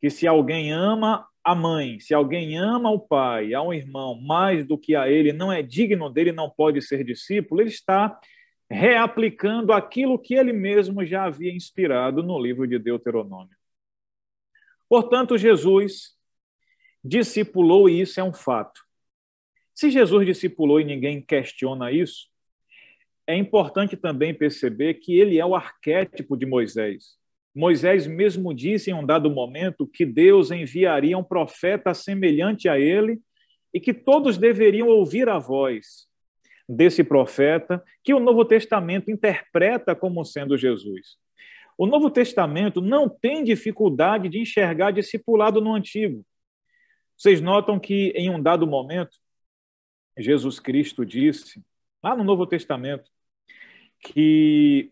[0.00, 4.66] que se alguém ama a mãe, se alguém ama o pai, a um irmão, mais
[4.66, 8.18] do que a ele, não é digno dele, não pode ser discípulo, ele está
[8.70, 13.56] reaplicando aquilo que ele mesmo já havia inspirado no livro de Deuteronômio.
[14.88, 16.16] Portanto, Jesus
[17.02, 18.80] discipulou e isso é um fato.
[19.74, 22.28] Se Jesus discipulou e ninguém questiona isso,
[23.26, 27.16] é importante também perceber que ele é o arquétipo de Moisés.
[27.54, 33.20] Moisés mesmo disse em um dado momento que Deus enviaria um profeta semelhante a ele
[33.72, 36.06] e que todos deveriam ouvir a voz
[36.68, 41.16] desse profeta, que o Novo Testamento interpreta como sendo Jesus.
[41.76, 46.24] O Novo Testamento não tem dificuldade de enxergar discipulado no Antigo.
[47.22, 49.16] Vocês notam que em um dado momento,
[50.18, 51.62] Jesus Cristo disse,
[52.02, 53.08] lá no Novo Testamento,
[54.00, 54.90] que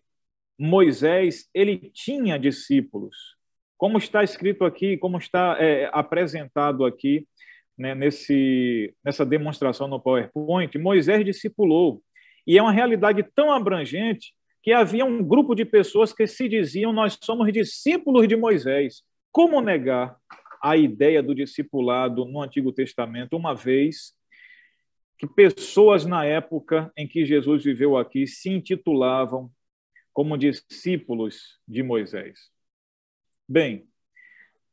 [0.57, 3.35] Moisés ele tinha discípulos,
[3.77, 7.27] como está escrito aqui, como está é, apresentado aqui
[7.77, 12.01] né, nesse, nessa demonstração no PowerPoint, Moisés discipulou.
[12.47, 16.93] E é uma realidade tão abrangente que havia um grupo de pessoas que se diziam:
[16.93, 19.03] Nós somos discípulos de Moisés.
[19.33, 20.15] Como negar
[20.61, 24.13] a ideia do discipulado no Antigo Testamento, uma vez
[25.17, 29.51] que pessoas na época em que Jesus viveu aqui se intitulavam
[30.13, 32.49] como discípulos de Moisés.
[33.47, 33.87] Bem,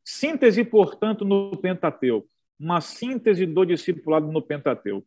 [0.05, 2.29] síntese, portanto, no Pentateuco,
[2.59, 5.07] uma síntese do discipulado no Pentateuco.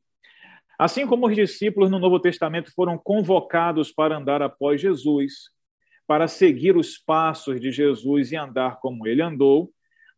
[0.78, 5.50] Assim como os discípulos no Novo Testamento foram convocados para andar após Jesus,
[6.08, 9.72] para seguir os passos de Jesus e andar como ele andou,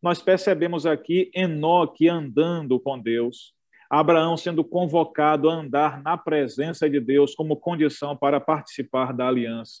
[0.04, 3.54] nós percebemos aqui Enoque andando com Deus,
[3.88, 9.80] Abraão sendo convocado a andar na presença de Deus como condição para participar da aliança.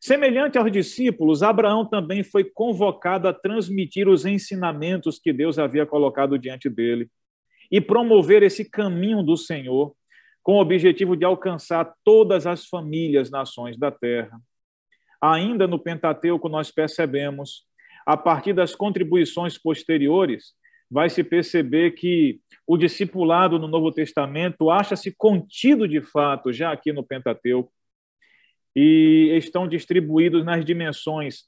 [0.00, 6.36] Semelhante aos discípulos, Abraão também foi convocado a transmitir os ensinamentos que Deus havia colocado
[6.36, 7.08] diante dele
[7.70, 9.94] e promover esse caminho do Senhor,
[10.42, 14.40] com o objetivo de alcançar todas as famílias, nações da terra.
[15.22, 17.64] Ainda no Pentateuco, nós percebemos,
[18.06, 20.54] a partir das contribuições posteriores,
[20.88, 26.92] vai se perceber que o discipulado no Novo Testamento acha-se contido de fato já aqui
[26.92, 27.72] no Pentateuco
[28.74, 31.44] e estão distribuídos nas dimensões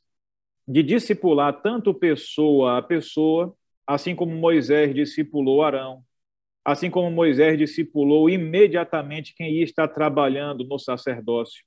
[0.67, 3.55] de discipular tanto pessoa a pessoa,
[3.87, 6.03] assim como Moisés discipulou Arão,
[6.65, 11.63] assim como Moisés discipulou imediatamente quem ia estar trabalhando no sacerdócio,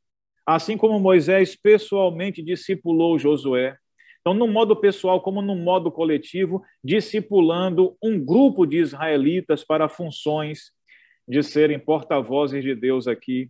[0.46, 3.76] assim como Moisés pessoalmente discipulou Josué.
[4.22, 10.72] Então, no modo pessoal como no modo coletivo, discipulando um grupo de israelitas para funções
[11.28, 13.50] de serem porta-vozes de Deus aqui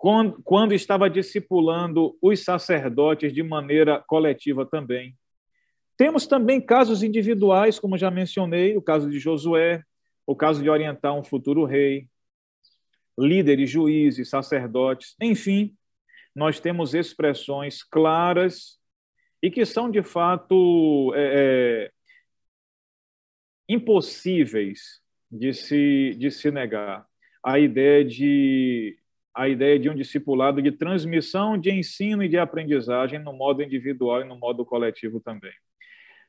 [0.00, 5.14] quando, quando estava discipulando os sacerdotes de maneira coletiva também.
[5.94, 9.82] Temos também casos individuais, como já mencionei, o caso de Josué,
[10.26, 12.08] o caso de orientar um futuro rei,
[13.18, 15.76] líderes, juízes, sacerdotes, enfim,
[16.34, 18.79] nós temos expressões claras
[19.42, 21.20] e que são, de fato, é,
[21.86, 21.90] é,
[23.68, 27.06] impossíveis de se, de se negar.
[27.42, 28.96] A ideia de
[29.32, 34.20] a ideia de um discipulado de transmissão de ensino e de aprendizagem no modo individual
[34.20, 35.52] e no modo coletivo também.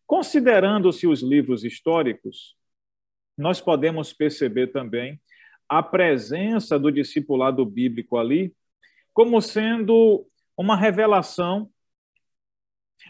[0.05, 2.55] Considerando-se os livros históricos,
[3.38, 5.20] nós podemos perceber também
[5.68, 8.53] a presença do discipulado bíblico ali
[9.14, 11.70] como sendo uma revelação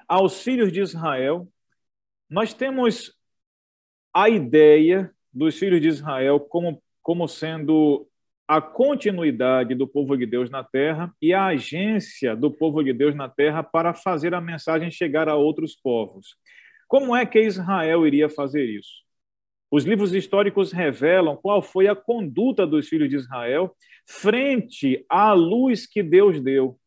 [0.07, 1.47] aos filhos de Israel.
[2.29, 3.13] Nós temos
[4.13, 8.07] a ideia dos filhos de Israel como, como sendo
[8.47, 13.15] a continuidade do povo de Deus na terra e a agência do povo de Deus
[13.15, 16.35] na terra para fazer a mensagem chegar a outros povos.
[16.85, 19.01] Como é que Israel iria fazer isso?
[19.71, 23.73] Os livros históricos revelam qual foi a conduta dos filhos de Israel
[24.05, 26.77] frente à luz que Deus deu,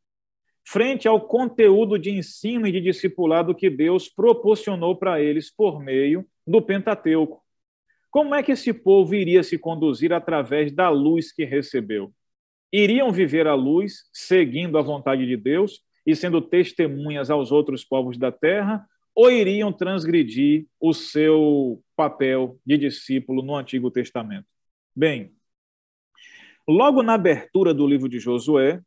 [0.66, 6.26] frente ao conteúdo de ensino e de discipulado que Deus proporcionou para eles por meio
[6.46, 7.42] do Pentateuco.
[8.10, 12.12] Como é que esse povo iria se conduzir através da luz que recebeu?
[12.72, 18.16] Iriam viver a luz, seguindo a vontade de Deus e sendo testemunhas aos outros povos
[18.16, 24.46] da terra, ou iriam transgredir o seu papel de discípulo no Antigo Testamento?
[24.94, 25.32] Bem,
[26.68, 28.80] logo na abertura do livro de Josué,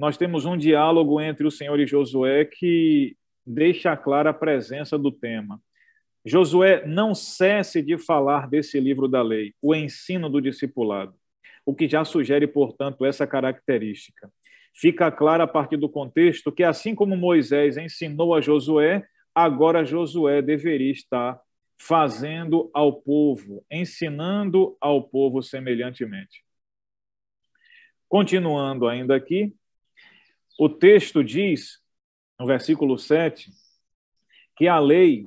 [0.00, 3.14] nós temos um diálogo entre o Senhor e Josué que
[3.46, 5.60] deixa clara a presença do tema.
[6.24, 11.12] Josué não cesse de falar desse livro da lei, o ensino do discipulado,
[11.66, 14.32] o que já sugere, portanto, essa característica.
[14.72, 20.40] Fica claro a partir do contexto que, assim como Moisés ensinou a Josué, agora Josué
[20.40, 21.38] deveria estar
[21.78, 26.42] fazendo ao povo, ensinando ao povo semelhantemente.
[28.08, 29.54] Continuando ainda aqui,
[30.60, 31.78] o texto diz,
[32.38, 33.50] no versículo 7,
[34.54, 35.26] que a lei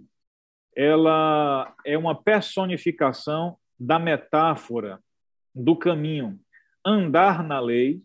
[0.76, 5.00] ela é uma personificação da metáfora
[5.54, 6.40] do caminho.
[6.86, 8.00] Andar na lei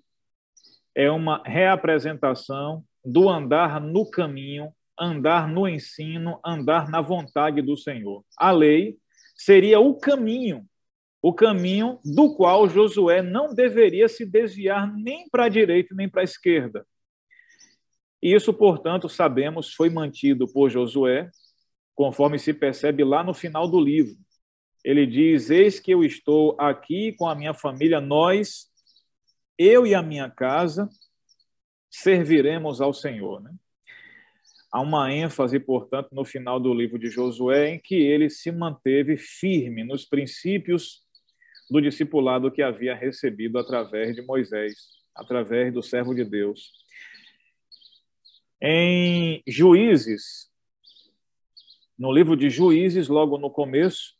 [0.95, 8.25] é uma reapresentação do andar no caminho andar no ensino, andar na vontade do Senhor.
[8.37, 8.97] A lei
[9.37, 10.67] seria o caminho,
[11.23, 16.23] o caminho do qual Josué não deveria se desviar nem para a direita nem para
[16.23, 16.87] a esquerda.
[18.23, 21.31] Isso, portanto, sabemos, foi mantido por Josué,
[21.95, 24.17] conforme se percebe lá no final do livro.
[24.85, 28.67] Ele diz: Eis que eu estou aqui com a minha família, nós,
[29.57, 30.89] eu e a minha casa,
[31.91, 33.41] serviremos ao Senhor.
[33.41, 33.53] Né?
[34.71, 39.17] Há uma ênfase, portanto, no final do livro de Josué, em que ele se manteve
[39.17, 41.03] firme nos princípios
[41.71, 44.75] do discipulado que havia recebido através de Moisés,
[45.15, 46.71] através do servo de Deus.
[48.61, 50.51] Em Juízes,
[51.97, 54.15] no livro de Juízes, logo no começo,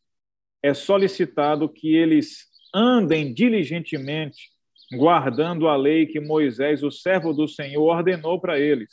[0.63, 4.51] é solicitado que eles andem diligentemente,
[4.93, 8.91] guardando a lei que Moisés, o servo do Senhor, ordenou para eles.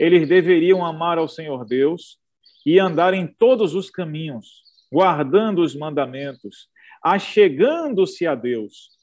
[0.00, 2.18] Eles deveriam amar ao Senhor Deus
[2.64, 6.70] e andar em todos os caminhos, guardando os mandamentos,
[7.02, 8.93] achegando-se a Deus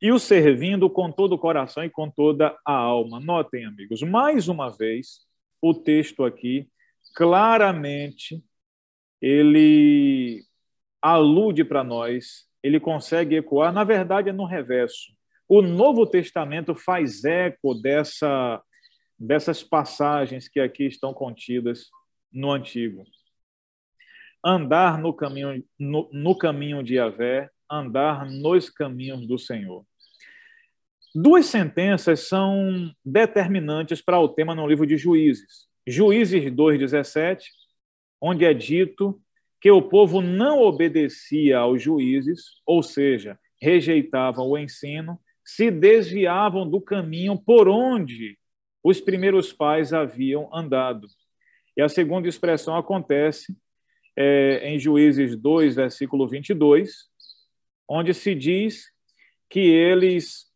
[0.00, 3.18] e o servindo com todo o coração e com toda a alma.
[3.18, 5.26] Notem, amigos, mais uma vez,
[5.60, 6.68] o texto aqui
[7.14, 8.42] claramente
[9.20, 10.44] ele
[11.00, 15.14] alude para nós, ele consegue ecoar, na verdade é no reverso.
[15.48, 18.62] O Novo Testamento faz eco dessa
[19.18, 21.88] dessas passagens que aqui estão contidas
[22.30, 23.04] no Antigo.
[24.44, 29.84] Andar no caminho, no, no caminho de Yahvé, andar nos caminhos do Senhor.
[31.14, 35.66] Duas sentenças são determinantes para o tema no livro de Juízes.
[35.86, 37.44] Juízes 2,17,
[38.20, 39.20] onde é dito
[39.60, 46.80] que o povo não obedecia aos juízes, ou seja, rejeitavam o ensino, se desviavam do
[46.80, 48.38] caminho por onde
[48.82, 51.06] os primeiros pais haviam andado.
[51.76, 53.56] E a segunda expressão acontece
[54.16, 57.06] é, em Juízes 2, versículo 22,
[57.88, 58.90] onde se diz
[59.48, 60.46] que eles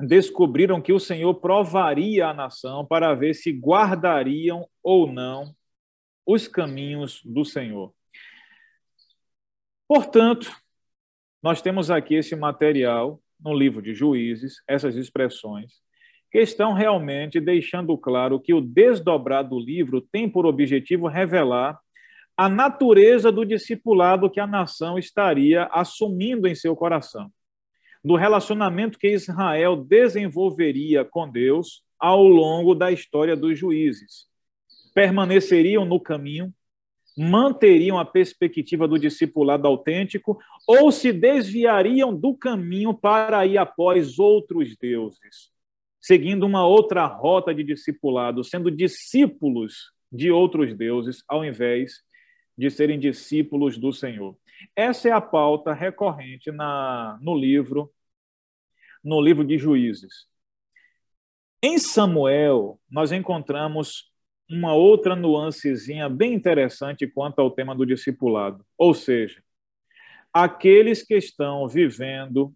[0.00, 5.54] descobriram que o Senhor provaria a nação para ver se guardariam ou não
[6.24, 7.94] os caminhos do Senhor.
[9.88, 10.54] Portanto,
[11.42, 15.80] nós temos aqui esse material no livro de Juízes, essas expressões,
[16.30, 21.80] que estão realmente deixando claro que o desdobrar do livro tem por objetivo revelar
[22.36, 27.30] a natureza do discipulado que a nação estaria assumindo em seu coração,
[28.04, 34.26] do relacionamento que Israel desenvolveria com Deus ao longo da história dos juízes.
[34.94, 36.52] Permaneceriam no caminho,
[37.16, 44.76] manteriam a perspectiva do discipulado autêntico ou se desviariam do caminho para ir após outros
[44.76, 45.56] deuses
[46.06, 51.94] seguindo uma outra rota de discipulado, sendo discípulos de outros deuses, ao invés
[52.56, 54.36] de serem discípulos do Senhor.
[54.74, 57.92] Essa é a pauta recorrente na, no livro
[59.04, 60.26] no livro de Juízes.
[61.62, 64.10] Em Samuel, nós encontramos
[64.50, 68.64] uma outra nuancezinha bem interessante quanto ao tema do discipulado.
[68.76, 69.42] Ou seja,
[70.32, 72.52] aqueles que estão vivendo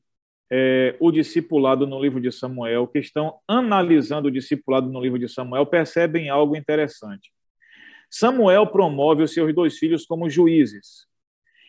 [0.50, 5.28] é, o discipulado no livro de Samuel, que estão analisando o discipulado no livro de
[5.28, 7.32] Samuel, percebem algo interessante.
[8.10, 11.06] Samuel promove os seus dois filhos como juízes.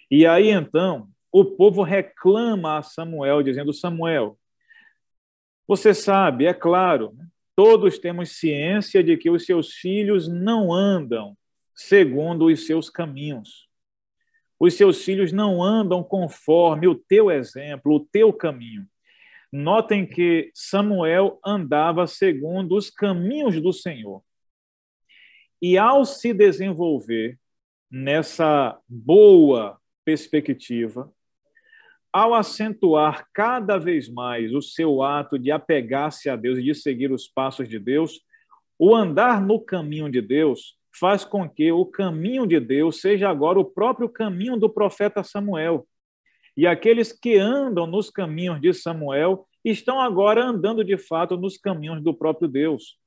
[0.10, 4.38] E aí então, o povo reclama a Samuel, dizendo: Samuel,
[5.68, 7.26] você sabe, é claro, né?
[7.56, 11.38] todos temos ciência de que os seus filhos não andam
[11.76, 13.70] segundo os seus caminhos.
[14.60, 18.86] Os seus filhos não andam conforme o teu exemplo, o teu caminho.
[19.52, 24.24] Notem que Samuel andava segundo os caminhos do Senhor.
[25.62, 27.38] E ao se desenvolver
[27.89, 31.12] nessa boa perspectiva,
[32.12, 37.12] ao acentuar cada vez mais o seu ato de apegar-se a Deus e de seguir
[37.12, 38.22] os passos de Deus,
[38.78, 43.59] o andar no caminho de Deus faz com que o caminho de Deus seja agora
[43.59, 45.88] o próprio caminho do profeta Samuel.
[46.57, 52.03] E aqueles que andam nos caminhos de Samuel estão agora andando de fato nos caminhos
[52.03, 52.99] do próprio Deus.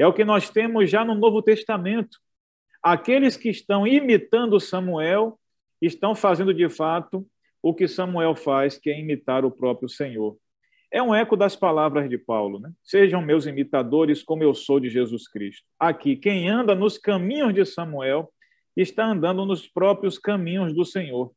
[0.00, 2.16] É o que nós temos já no Novo Testamento.
[2.82, 5.38] Aqueles que estão imitando Samuel
[5.78, 7.28] estão fazendo de fato
[7.62, 10.38] o que Samuel faz, que é imitar o próprio Senhor.
[10.90, 12.72] É um eco das palavras de Paulo, né?
[12.82, 15.66] Sejam meus imitadores como eu sou de Jesus Cristo.
[15.78, 18.32] Aqui, quem anda nos caminhos de Samuel
[18.74, 21.30] está andando nos próprios caminhos do Senhor,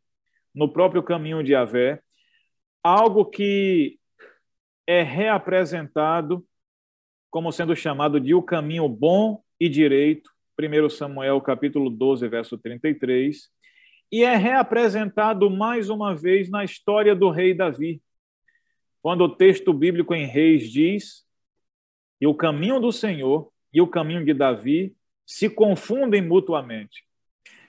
[0.55, 2.01] no próprio caminho de Avé,
[2.81, 3.99] algo que
[4.87, 6.47] é reapresentado
[7.33, 13.49] como sendo chamado de o caminho bom e direito, 1 Samuel capítulo 12, verso 33,
[14.11, 17.99] e é reapresentado mais uma vez na história do rei Davi.
[19.01, 21.25] Quando o texto bíblico em Reis diz
[22.19, 27.03] que o caminho do Senhor e o caminho de Davi se confundem mutuamente.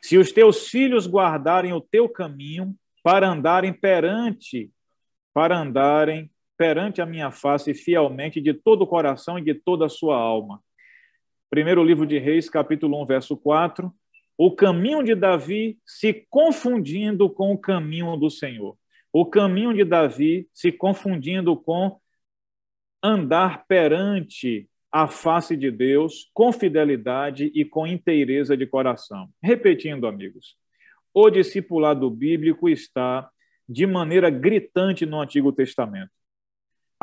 [0.03, 4.71] Se os teus filhos guardarem o teu caminho para andarem perante,
[5.33, 9.89] para andarem perante a minha face fielmente de todo o coração e de toda a
[9.89, 10.61] sua alma.
[11.51, 13.93] Primeiro livro de Reis, capítulo 1, verso 4
[14.37, 18.77] o caminho de Davi se confundindo com o caminho do Senhor.
[19.13, 22.01] O caminho de Davi se confundindo com
[23.03, 29.29] andar perante a face de Deus com fidelidade e com inteireza de coração.
[29.43, 30.57] Repetindo, amigos,
[31.13, 33.29] o discipulado bíblico está
[33.69, 36.11] de maneira gritante no Antigo Testamento.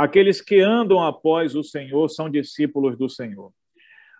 [0.01, 3.51] Aqueles que andam após o Senhor são discípulos do Senhor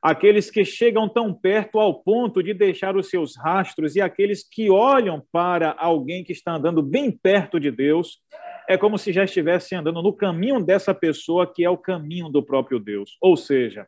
[0.02, 4.70] aqueles que chegam tão perto ao ponto de deixar os seus rastros e aqueles que
[4.70, 8.20] olham para alguém que está andando bem perto de Deus,
[8.68, 12.42] é como se já estivesse andando no caminho dessa pessoa que é o caminho do
[12.42, 13.16] próprio Deus.
[13.22, 13.86] Ou seja,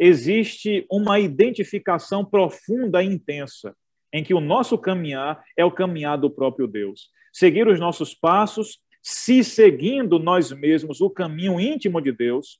[0.00, 3.74] existe uma identificação profunda e intensa
[4.12, 7.10] em que o nosso caminhar é o caminhar do próprio Deus.
[7.32, 8.78] Seguir os nossos passos,
[9.08, 12.58] se seguindo nós mesmos o caminho íntimo de Deus,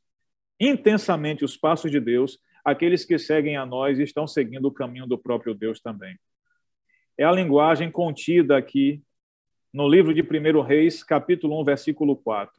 [0.60, 5.18] intensamente os passos de Deus, aqueles que seguem a nós estão seguindo o caminho do
[5.18, 6.16] próprio Deus também.
[7.18, 9.02] É a linguagem contida aqui
[9.74, 12.54] no livro de 1 Reis, capítulo 1, versículo 4.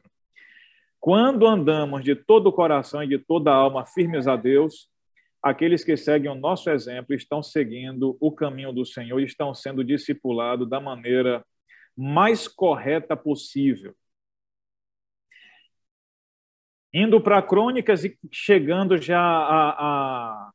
[1.00, 4.90] Quando andamos de todo o coração e de toda a alma firmes a Deus,
[5.42, 10.68] aqueles que seguem o nosso exemplo estão seguindo o caminho do Senhor estão sendo discipulados
[10.68, 11.42] da maneira
[12.00, 13.92] mais correta possível.
[16.94, 20.52] Indo para Crônicas e chegando já a, a,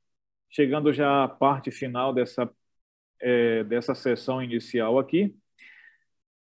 [0.50, 2.50] chegando já à parte final dessa,
[3.20, 5.36] é, dessa sessão inicial aqui,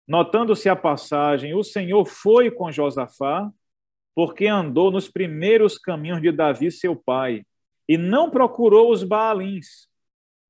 [0.08, 3.48] notando-se a passagem, o Senhor foi com Josafá,
[4.16, 7.46] porque andou nos primeiros caminhos de Davi, seu pai,
[7.88, 9.88] e não procurou os Baalins,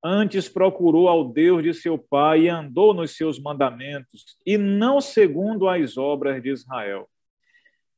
[0.03, 5.67] antes procurou ao Deus de seu pai e andou nos seus mandamentos, e não segundo
[5.67, 7.09] as obras de Israel.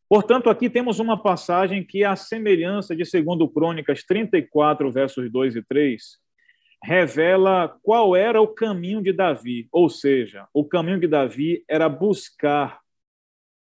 [0.09, 5.63] Portanto, aqui temos uma passagem que, a semelhança de 2 Crônicas 34, versos 2 e
[5.63, 6.19] 3,
[6.83, 12.81] revela qual era o caminho de Davi, ou seja, o caminho de Davi era buscar,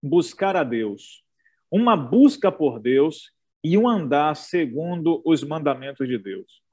[0.03, 1.23] buscar a Deus,
[1.71, 3.32] uma busca por Deus
[3.63, 6.64] e um andar segundo os mandamentos de Deus.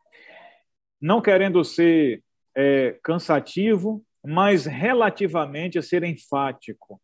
[1.02, 2.22] Não querendo ser
[2.56, 7.02] é, cansativo, mas relativamente a ser enfático.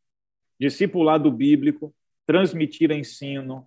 [0.59, 1.93] Discipulado bíblico
[2.29, 3.67] transmitir ensino,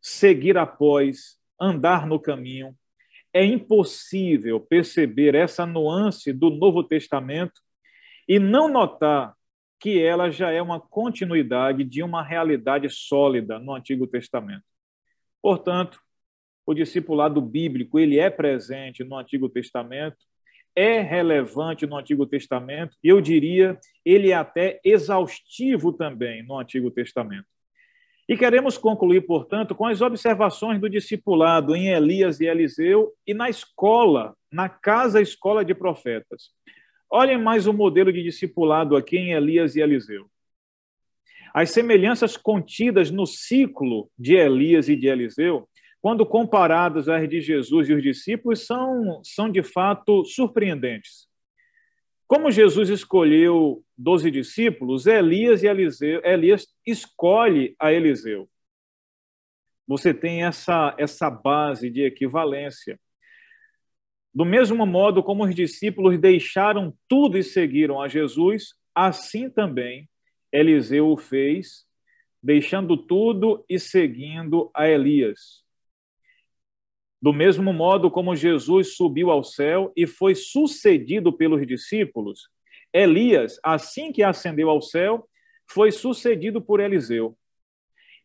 [0.00, 2.74] seguir após, andar no caminho.
[3.34, 7.60] É impossível perceber essa nuance do Novo Testamento
[8.26, 9.34] e não notar
[9.78, 14.64] que ela já é uma continuidade de uma realidade sólida no Antigo Testamento.
[15.42, 16.00] Portanto,
[16.66, 20.16] o discipulado bíblico ele é presente no Antigo Testamento,
[20.74, 27.46] é relevante no Antigo Testamento, eu diria, ele é até exaustivo também no Antigo Testamento.
[28.28, 33.50] E queremos concluir, portanto, com as observações do discipulado em Elias e Eliseu e na
[33.50, 36.50] escola, na casa escola de profetas.
[37.10, 40.30] Olhem mais o modelo de discipulado aqui em Elias e Eliseu.
[41.52, 45.68] As semelhanças contidas no ciclo de Elias e de Eliseu,
[46.02, 51.28] quando comparadas às de Jesus e os discípulos, são, são de fato surpreendentes.
[52.26, 58.50] Como Jesus escolheu doze discípulos, Elias e Eliseu, Elias escolhe a Eliseu.
[59.86, 62.98] Você tem essa, essa base de equivalência.
[64.34, 70.08] Do mesmo modo como os discípulos deixaram tudo e seguiram a Jesus, assim também
[70.50, 71.86] Eliseu o fez,
[72.42, 75.61] deixando tudo e seguindo a Elias.
[77.22, 82.48] Do mesmo modo como Jesus subiu ao céu e foi sucedido pelos discípulos,
[82.92, 85.28] Elias, assim que ascendeu ao céu,
[85.70, 87.36] foi sucedido por Eliseu.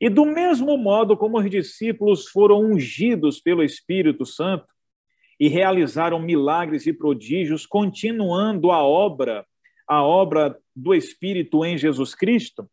[0.01, 4.65] E do mesmo modo como os discípulos foram ungidos pelo Espírito Santo
[5.39, 9.45] e realizaram milagres e prodígios, continuando a obra,
[9.87, 12.67] a obra do Espírito em Jesus Cristo,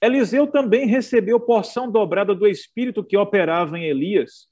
[0.00, 4.47] Eliseu também recebeu porção dobrada do Espírito que operava em Elias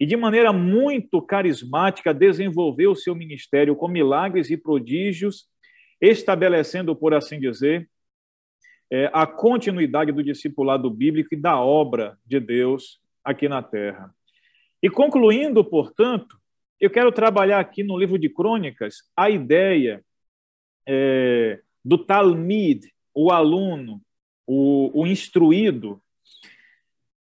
[0.00, 5.46] e de maneira muito carismática desenvolveu seu ministério com milagres e prodígios,
[6.00, 7.86] estabelecendo, por assim dizer,
[8.90, 14.10] é, a continuidade do discipulado bíblico e da obra de Deus aqui na terra.
[14.82, 16.40] E concluindo, portanto,
[16.80, 20.02] eu quero trabalhar aqui no livro de Crônicas a ideia
[20.88, 24.00] é, do Talmid, o aluno,
[24.46, 26.02] o, o instruído,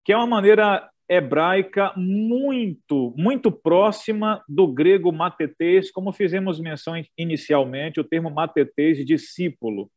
[0.05, 7.99] que é uma maneira hebraica muito, muito próxima do grego matetês, como fizemos menção inicialmente,
[7.99, 9.89] o termo matetês, discípulo.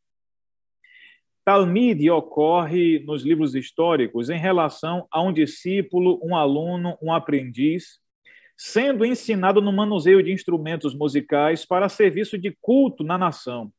[1.44, 8.00] Talmide ocorre nos livros históricos em relação a um discípulo, um aluno, um aprendiz,
[8.56, 13.70] sendo ensinado no manuseio de instrumentos musicais para serviço de culto na nação.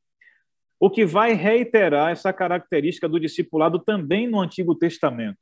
[0.79, 5.39] O que vai reiterar essa característica do discipulado também no Antigo Testamento.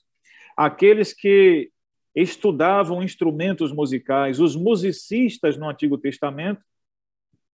[0.55, 1.71] Aqueles que
[2.15, 6.61] estudavam instrumentos musicais, os musicistas no Antigo Testamento,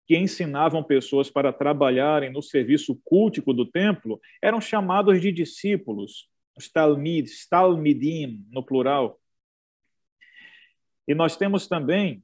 [0.05, 6.27] que ensinavam pessoas para trabalharem no serviço cultico do templo, eram chamados de discípulos,
[6.57, 9.19] os talmids, talmidim, no plural.
[11.07, 12.23] E nós temos também,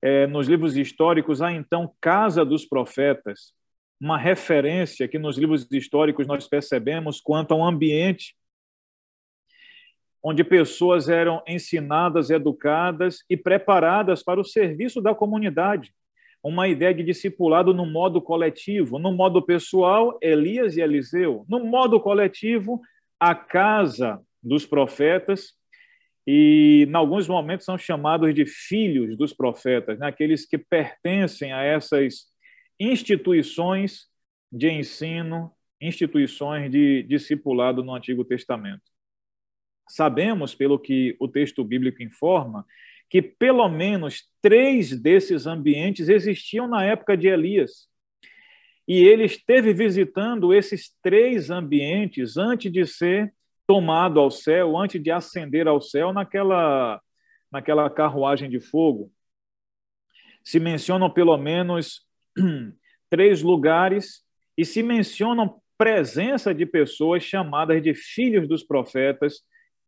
[0.00, 3.52] é, nos livros históricos, a então Casa dos Profetas,
[4.00, 8.34] uma referência que nos livros históricos nós percebemos quanto ao ambiente
[10.22, 15.92] onde pessoas eram ensinadas, educadas e preparadas para o serviço da comunidade.
[16.42, 22.00] Uma ideia de discipulado no modo coletivo, no modo pessoal, Elias e Eliseu, no modo
[22.00, 22.80] coletivo,
[23.18, 25.54] a casa dos profetas,
[26.26, 30.08] e em alguns momentos são chamados de filhos dos profetas, né?
[30.08, 32.26] aqueles que pertencem a essas
[32.80, 34.06] instituições
[34.50, 38.82] de ensino, instituições de discipulado no Antigo Testamento.
[39.88, 42.66] Sabemos, pelo que o texto bíblico informa,
[43.08, 47.88] que pelo menos três desses ambientes existiam na época de Elias.
[48.88, 53.32] E ele esteve visitando esses três ambientes antes de ser
[53.66, 57.00] tomado ao céu, antes de ascender ao céu naquela,
[57.50, 59.12] naquela carruagem de fogo.
[60.44, 62.06] Se mencionam pelo menos
[63.10, 64.24] três lugares
[64.56, 69.42] e se mencionam presença de pessoas chamadas de filhos dos profetas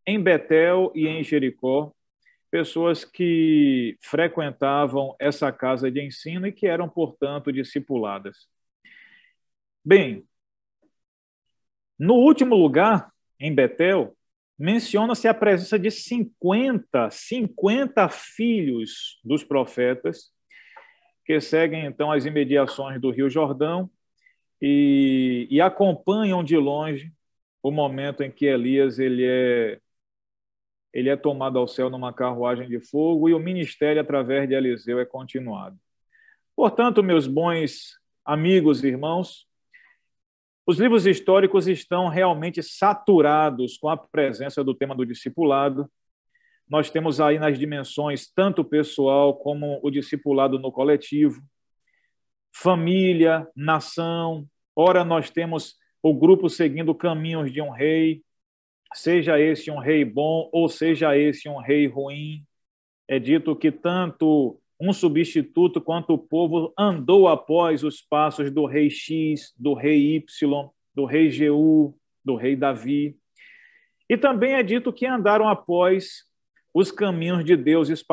[0.09, 1.92] em Betel e em Jericó,
[2.50, 8.48] pessoas que frequentavam essa casa de ensino e que eram, portanto, discipuladas.
[9.84, 10.26] Bem,
[11.98, 14.16] no último lugar, em Betel,
[14.59, 20.32] menciona-se a presença de 50, 50 filhos dos profetas
[21.26, 23.90] que seguem então as imediações do Rio Jordão
[24.59, 27.12] e, e acompanham de longe
[27.62, 29.78] o momento em que Elias ele é
[30.93, 34.99] ele é tomado ao céu numa carruagem de fogo e o ministério através de Eliseu
[34.99, 35.78] é continuado.
[36.57, 39.47] Portanto, meus bons amigos e irmãos,
[40.66, 45.91] os livros históricos estão realmente saturados com a presença do tema do discipulado.
[46.68, 51.41] Nós temos aí nas dimensões tanto pessoal como o discipulado no coletivo,
[52.55, 54.47] família, nação.
[54.76, 58.22] Ora, nós temos o grupo seguindo caminhos de um rei,
[58.95, 62.45] seja esse um rei bom ou seja esse um rei ruim.
[63.07, 68.89] É dito que tanto um substituto quanto o povo andou após os passos do rei
[68.89, 73.16] X, do rei Y, do rei Jeú, do rei Davi.
[74.09, 76.24] E também é dito que andaram após
[76.72, 78.05] os caminhos de deuses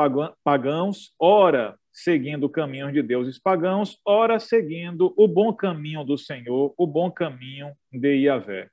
[0.43, 6.85] pagãos, ora seguindo caminhos de deuses pagãos, ora seguindo o bom caminho do Senhor, o
[6.85, 8.69] bom caminho de Yahvé.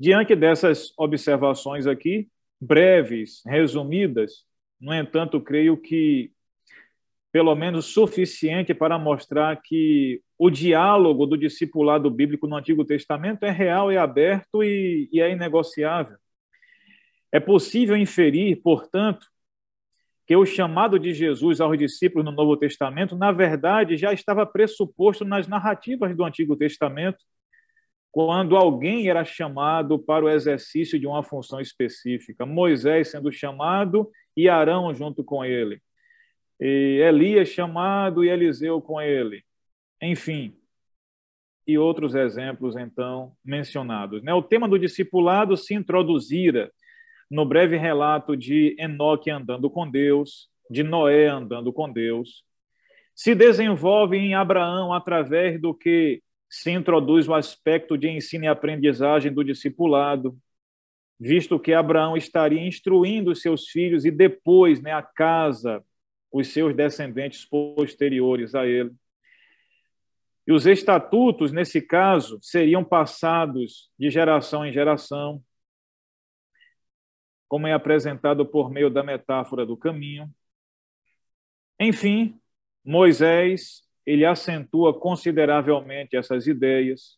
[0.00, 2.26] Diante dessas observações aqui,
[2.58, 4.46] breves, resumidas,
[4.80, 6.32] no entanto, creio que
[7.30, 13.50] pelo menos suficiente para mostrar que o diálogo do discipulado bíblico no Antigo Testamento é
[13.50, 16.16] real, é aberto e, e é inegociável.
[17.30, 19.26] É possível inferir, portanto,
[20.26, 25.26] que o chamado de Jesus aos discípulos no Novo Testamento, na verdade, já estava pressuposto
[25.26, 27.18] nas narrativas do Antigo Testamento,
[28.12, 32.44] quando alguém era chamado para o exercício de uma função específica.
[32.44, 35.80] Moisés sendo chamado e Arão junto com ele.
[36.60, 39.44] E Elias chamado e Eliseu com ele.
[40.02, 40.56] Enfim,
[41.66, 44.22] e outros exemplos então mencionados.
[44.22, 44.34] Né?
[44.34, 46.70] O tema do discipulado se introduzira
[47.30, 52.44] no breve relato de Enoque andando com Deus, de Noé andando com Deus,
[53.14, 59.32] se desenvolve em Abraão através do que se introduz o aspecto de ensino e aprendizagem
[59.32, 60.36] do discipulado,
[61.18, 65.84] visto que Abraão estaria instruindo seus filhos e depois né, a casa,
[66.32, 68.90] os seus descendentes posteriores a ele.
[70.44, 75.40] E os estatutos, nesse caso, seriam passados de geração em geração,
[77.46, 80.28] como é apresentado por meio da metáfora do caminho.
[81.78, 82.40] Enfim,
[82.84, 87.16] Moisés, ele acentua consideravelmente essas ideias,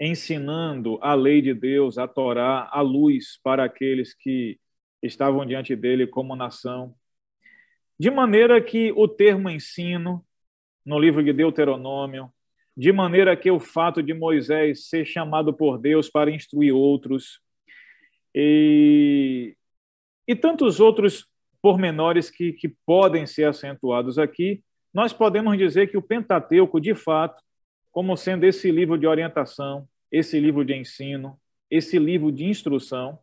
[0.00, 4.58] ensinando a lei de Deus, a Torá, a luz para aqueles que
[5.02, 6.94] estavam diante dele como nação.
[8.00, 10.24] De maneira que o termo ensino,
[10.86, 12.32] no livro de Deuteronômio,
[12.74, 17.42] de maneira que o fato de Moisés ser chamado por Deus para instruir outros,
[18.34, 19.54] e,
[20.26, 21.28] e tantos outros
[21.60, 27.42] pormenores que, que podem ser acentuados aqui, nós podemos dizer que o Pentateuco, de fato,
[27.90, 31.38] como sendo esse livro de orientação, esse livro de ensino,
[31.70, 33.18] esse livro de instrução,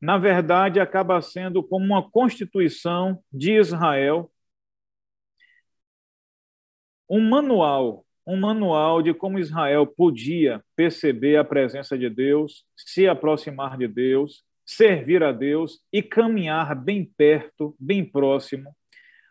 [0.00, 4.30] na verdade acaba sendo como uma constituição de Israel,
[7.08, 13.78] um manual, um manual de como Israel podia perceber a presença de Deus, se aproximar
[13.78, 18.76] de Deus, servir a Deus e caminhar bem perto, bem próximo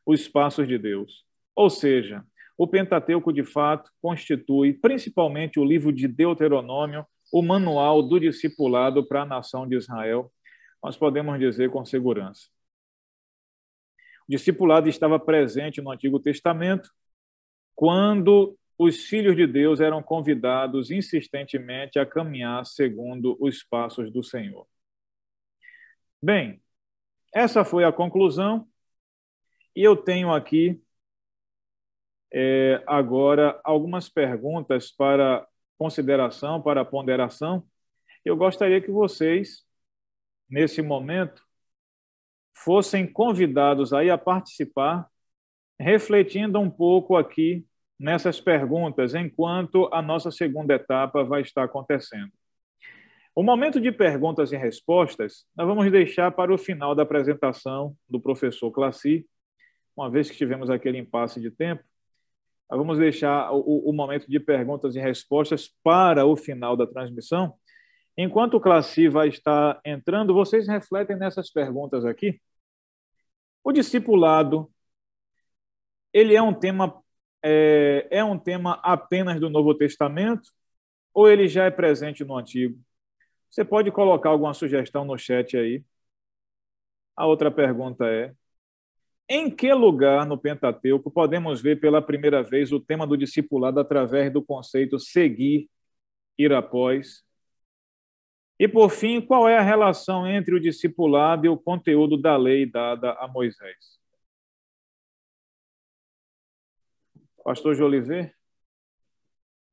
[0.07, 1.25] os passos de Deus.
[1.53, 2.25] Ou seja,
[2.57, 9.23] o Pentateuco, de fato, constitui, principalmente o livro de Deuteronômio, o manual do discipulado para
[9.23, 10.31] a nação de Israel,
[10.81, 12.47] nós podemos dizer com segurança.
[14.27, 16.89] O discipulado estava presente no Antigo Testamento
[17.75, 24.65] quando os filhos de Deus eram convidados insistentemente a caminhar segundo os passos do Senhor.
[26.21, 26.61] Bem,
[27.33, 28.67] essa foi a conclusão,
[29.77, 30.81] e eu tenho aqui
[32.33, 35.47] é, agora algumas perguntas para
[35.77, 37.63] consideração, para ponderação.
[38.25, 39.63] Eu gostaria que vocês,
[40.49, 41.43] nesse momento,
[42.55, 45.07] fossem convidados aí a participar,
[45.79, 47.63] refletindo um pouco aqui
[47.99, 52.31] nessas perguntas, enquanto a nossa segunda etapa vai estar acontecendo.
[53.35, 58.19] O momento de perguntas e respostas nós vamos deixar para o final da apresentação do
[58.19, 59.23] professor Classi,
[59.97, 61.83] uma vez que tivemos aquele impasse de tempo,
[62.69, 67.55] vamos deixar o, o, momento de perguntas e respostas para o final da transmissão.
[68.15, 72.39] Enquanto o Classi vai estar entrando, vocês refletem nessas perguntas aqui.
[73.63, 74.71] O discipulado,
[76.13, 77.03] ele é um tema
[77.43, 80.49] é, é um tema apenas do Novo Testamento
[81.13, 82.79] ou ele já é presente no Antigo?
[83.49, 85.83] Você pode colocar alguma sugestão no chat aí.
[87.15, 88.33] A outra pergunta é:
[89.29, 94.31] em que lugar no Pentateuco podemos ver pela primeira vez o tema do discipulado através
[94.31, 95.69] do conceito seguir,
[96.37, 97.23] ir após?
[98.59, 102.65] E, por fim, qual é a relação entre o discipulado e o conteúdo da lei
[102.65, 103.99] dada a Moisés?
[107.43, 108.33] Pastor Jolivet,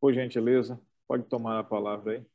[0.01, 2.34] por gentileza, pode tomar a palavra aí.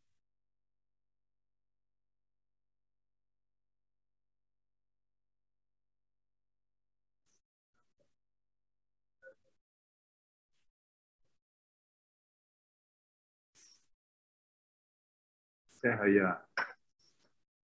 [15.80, 16.42] Encerra aí a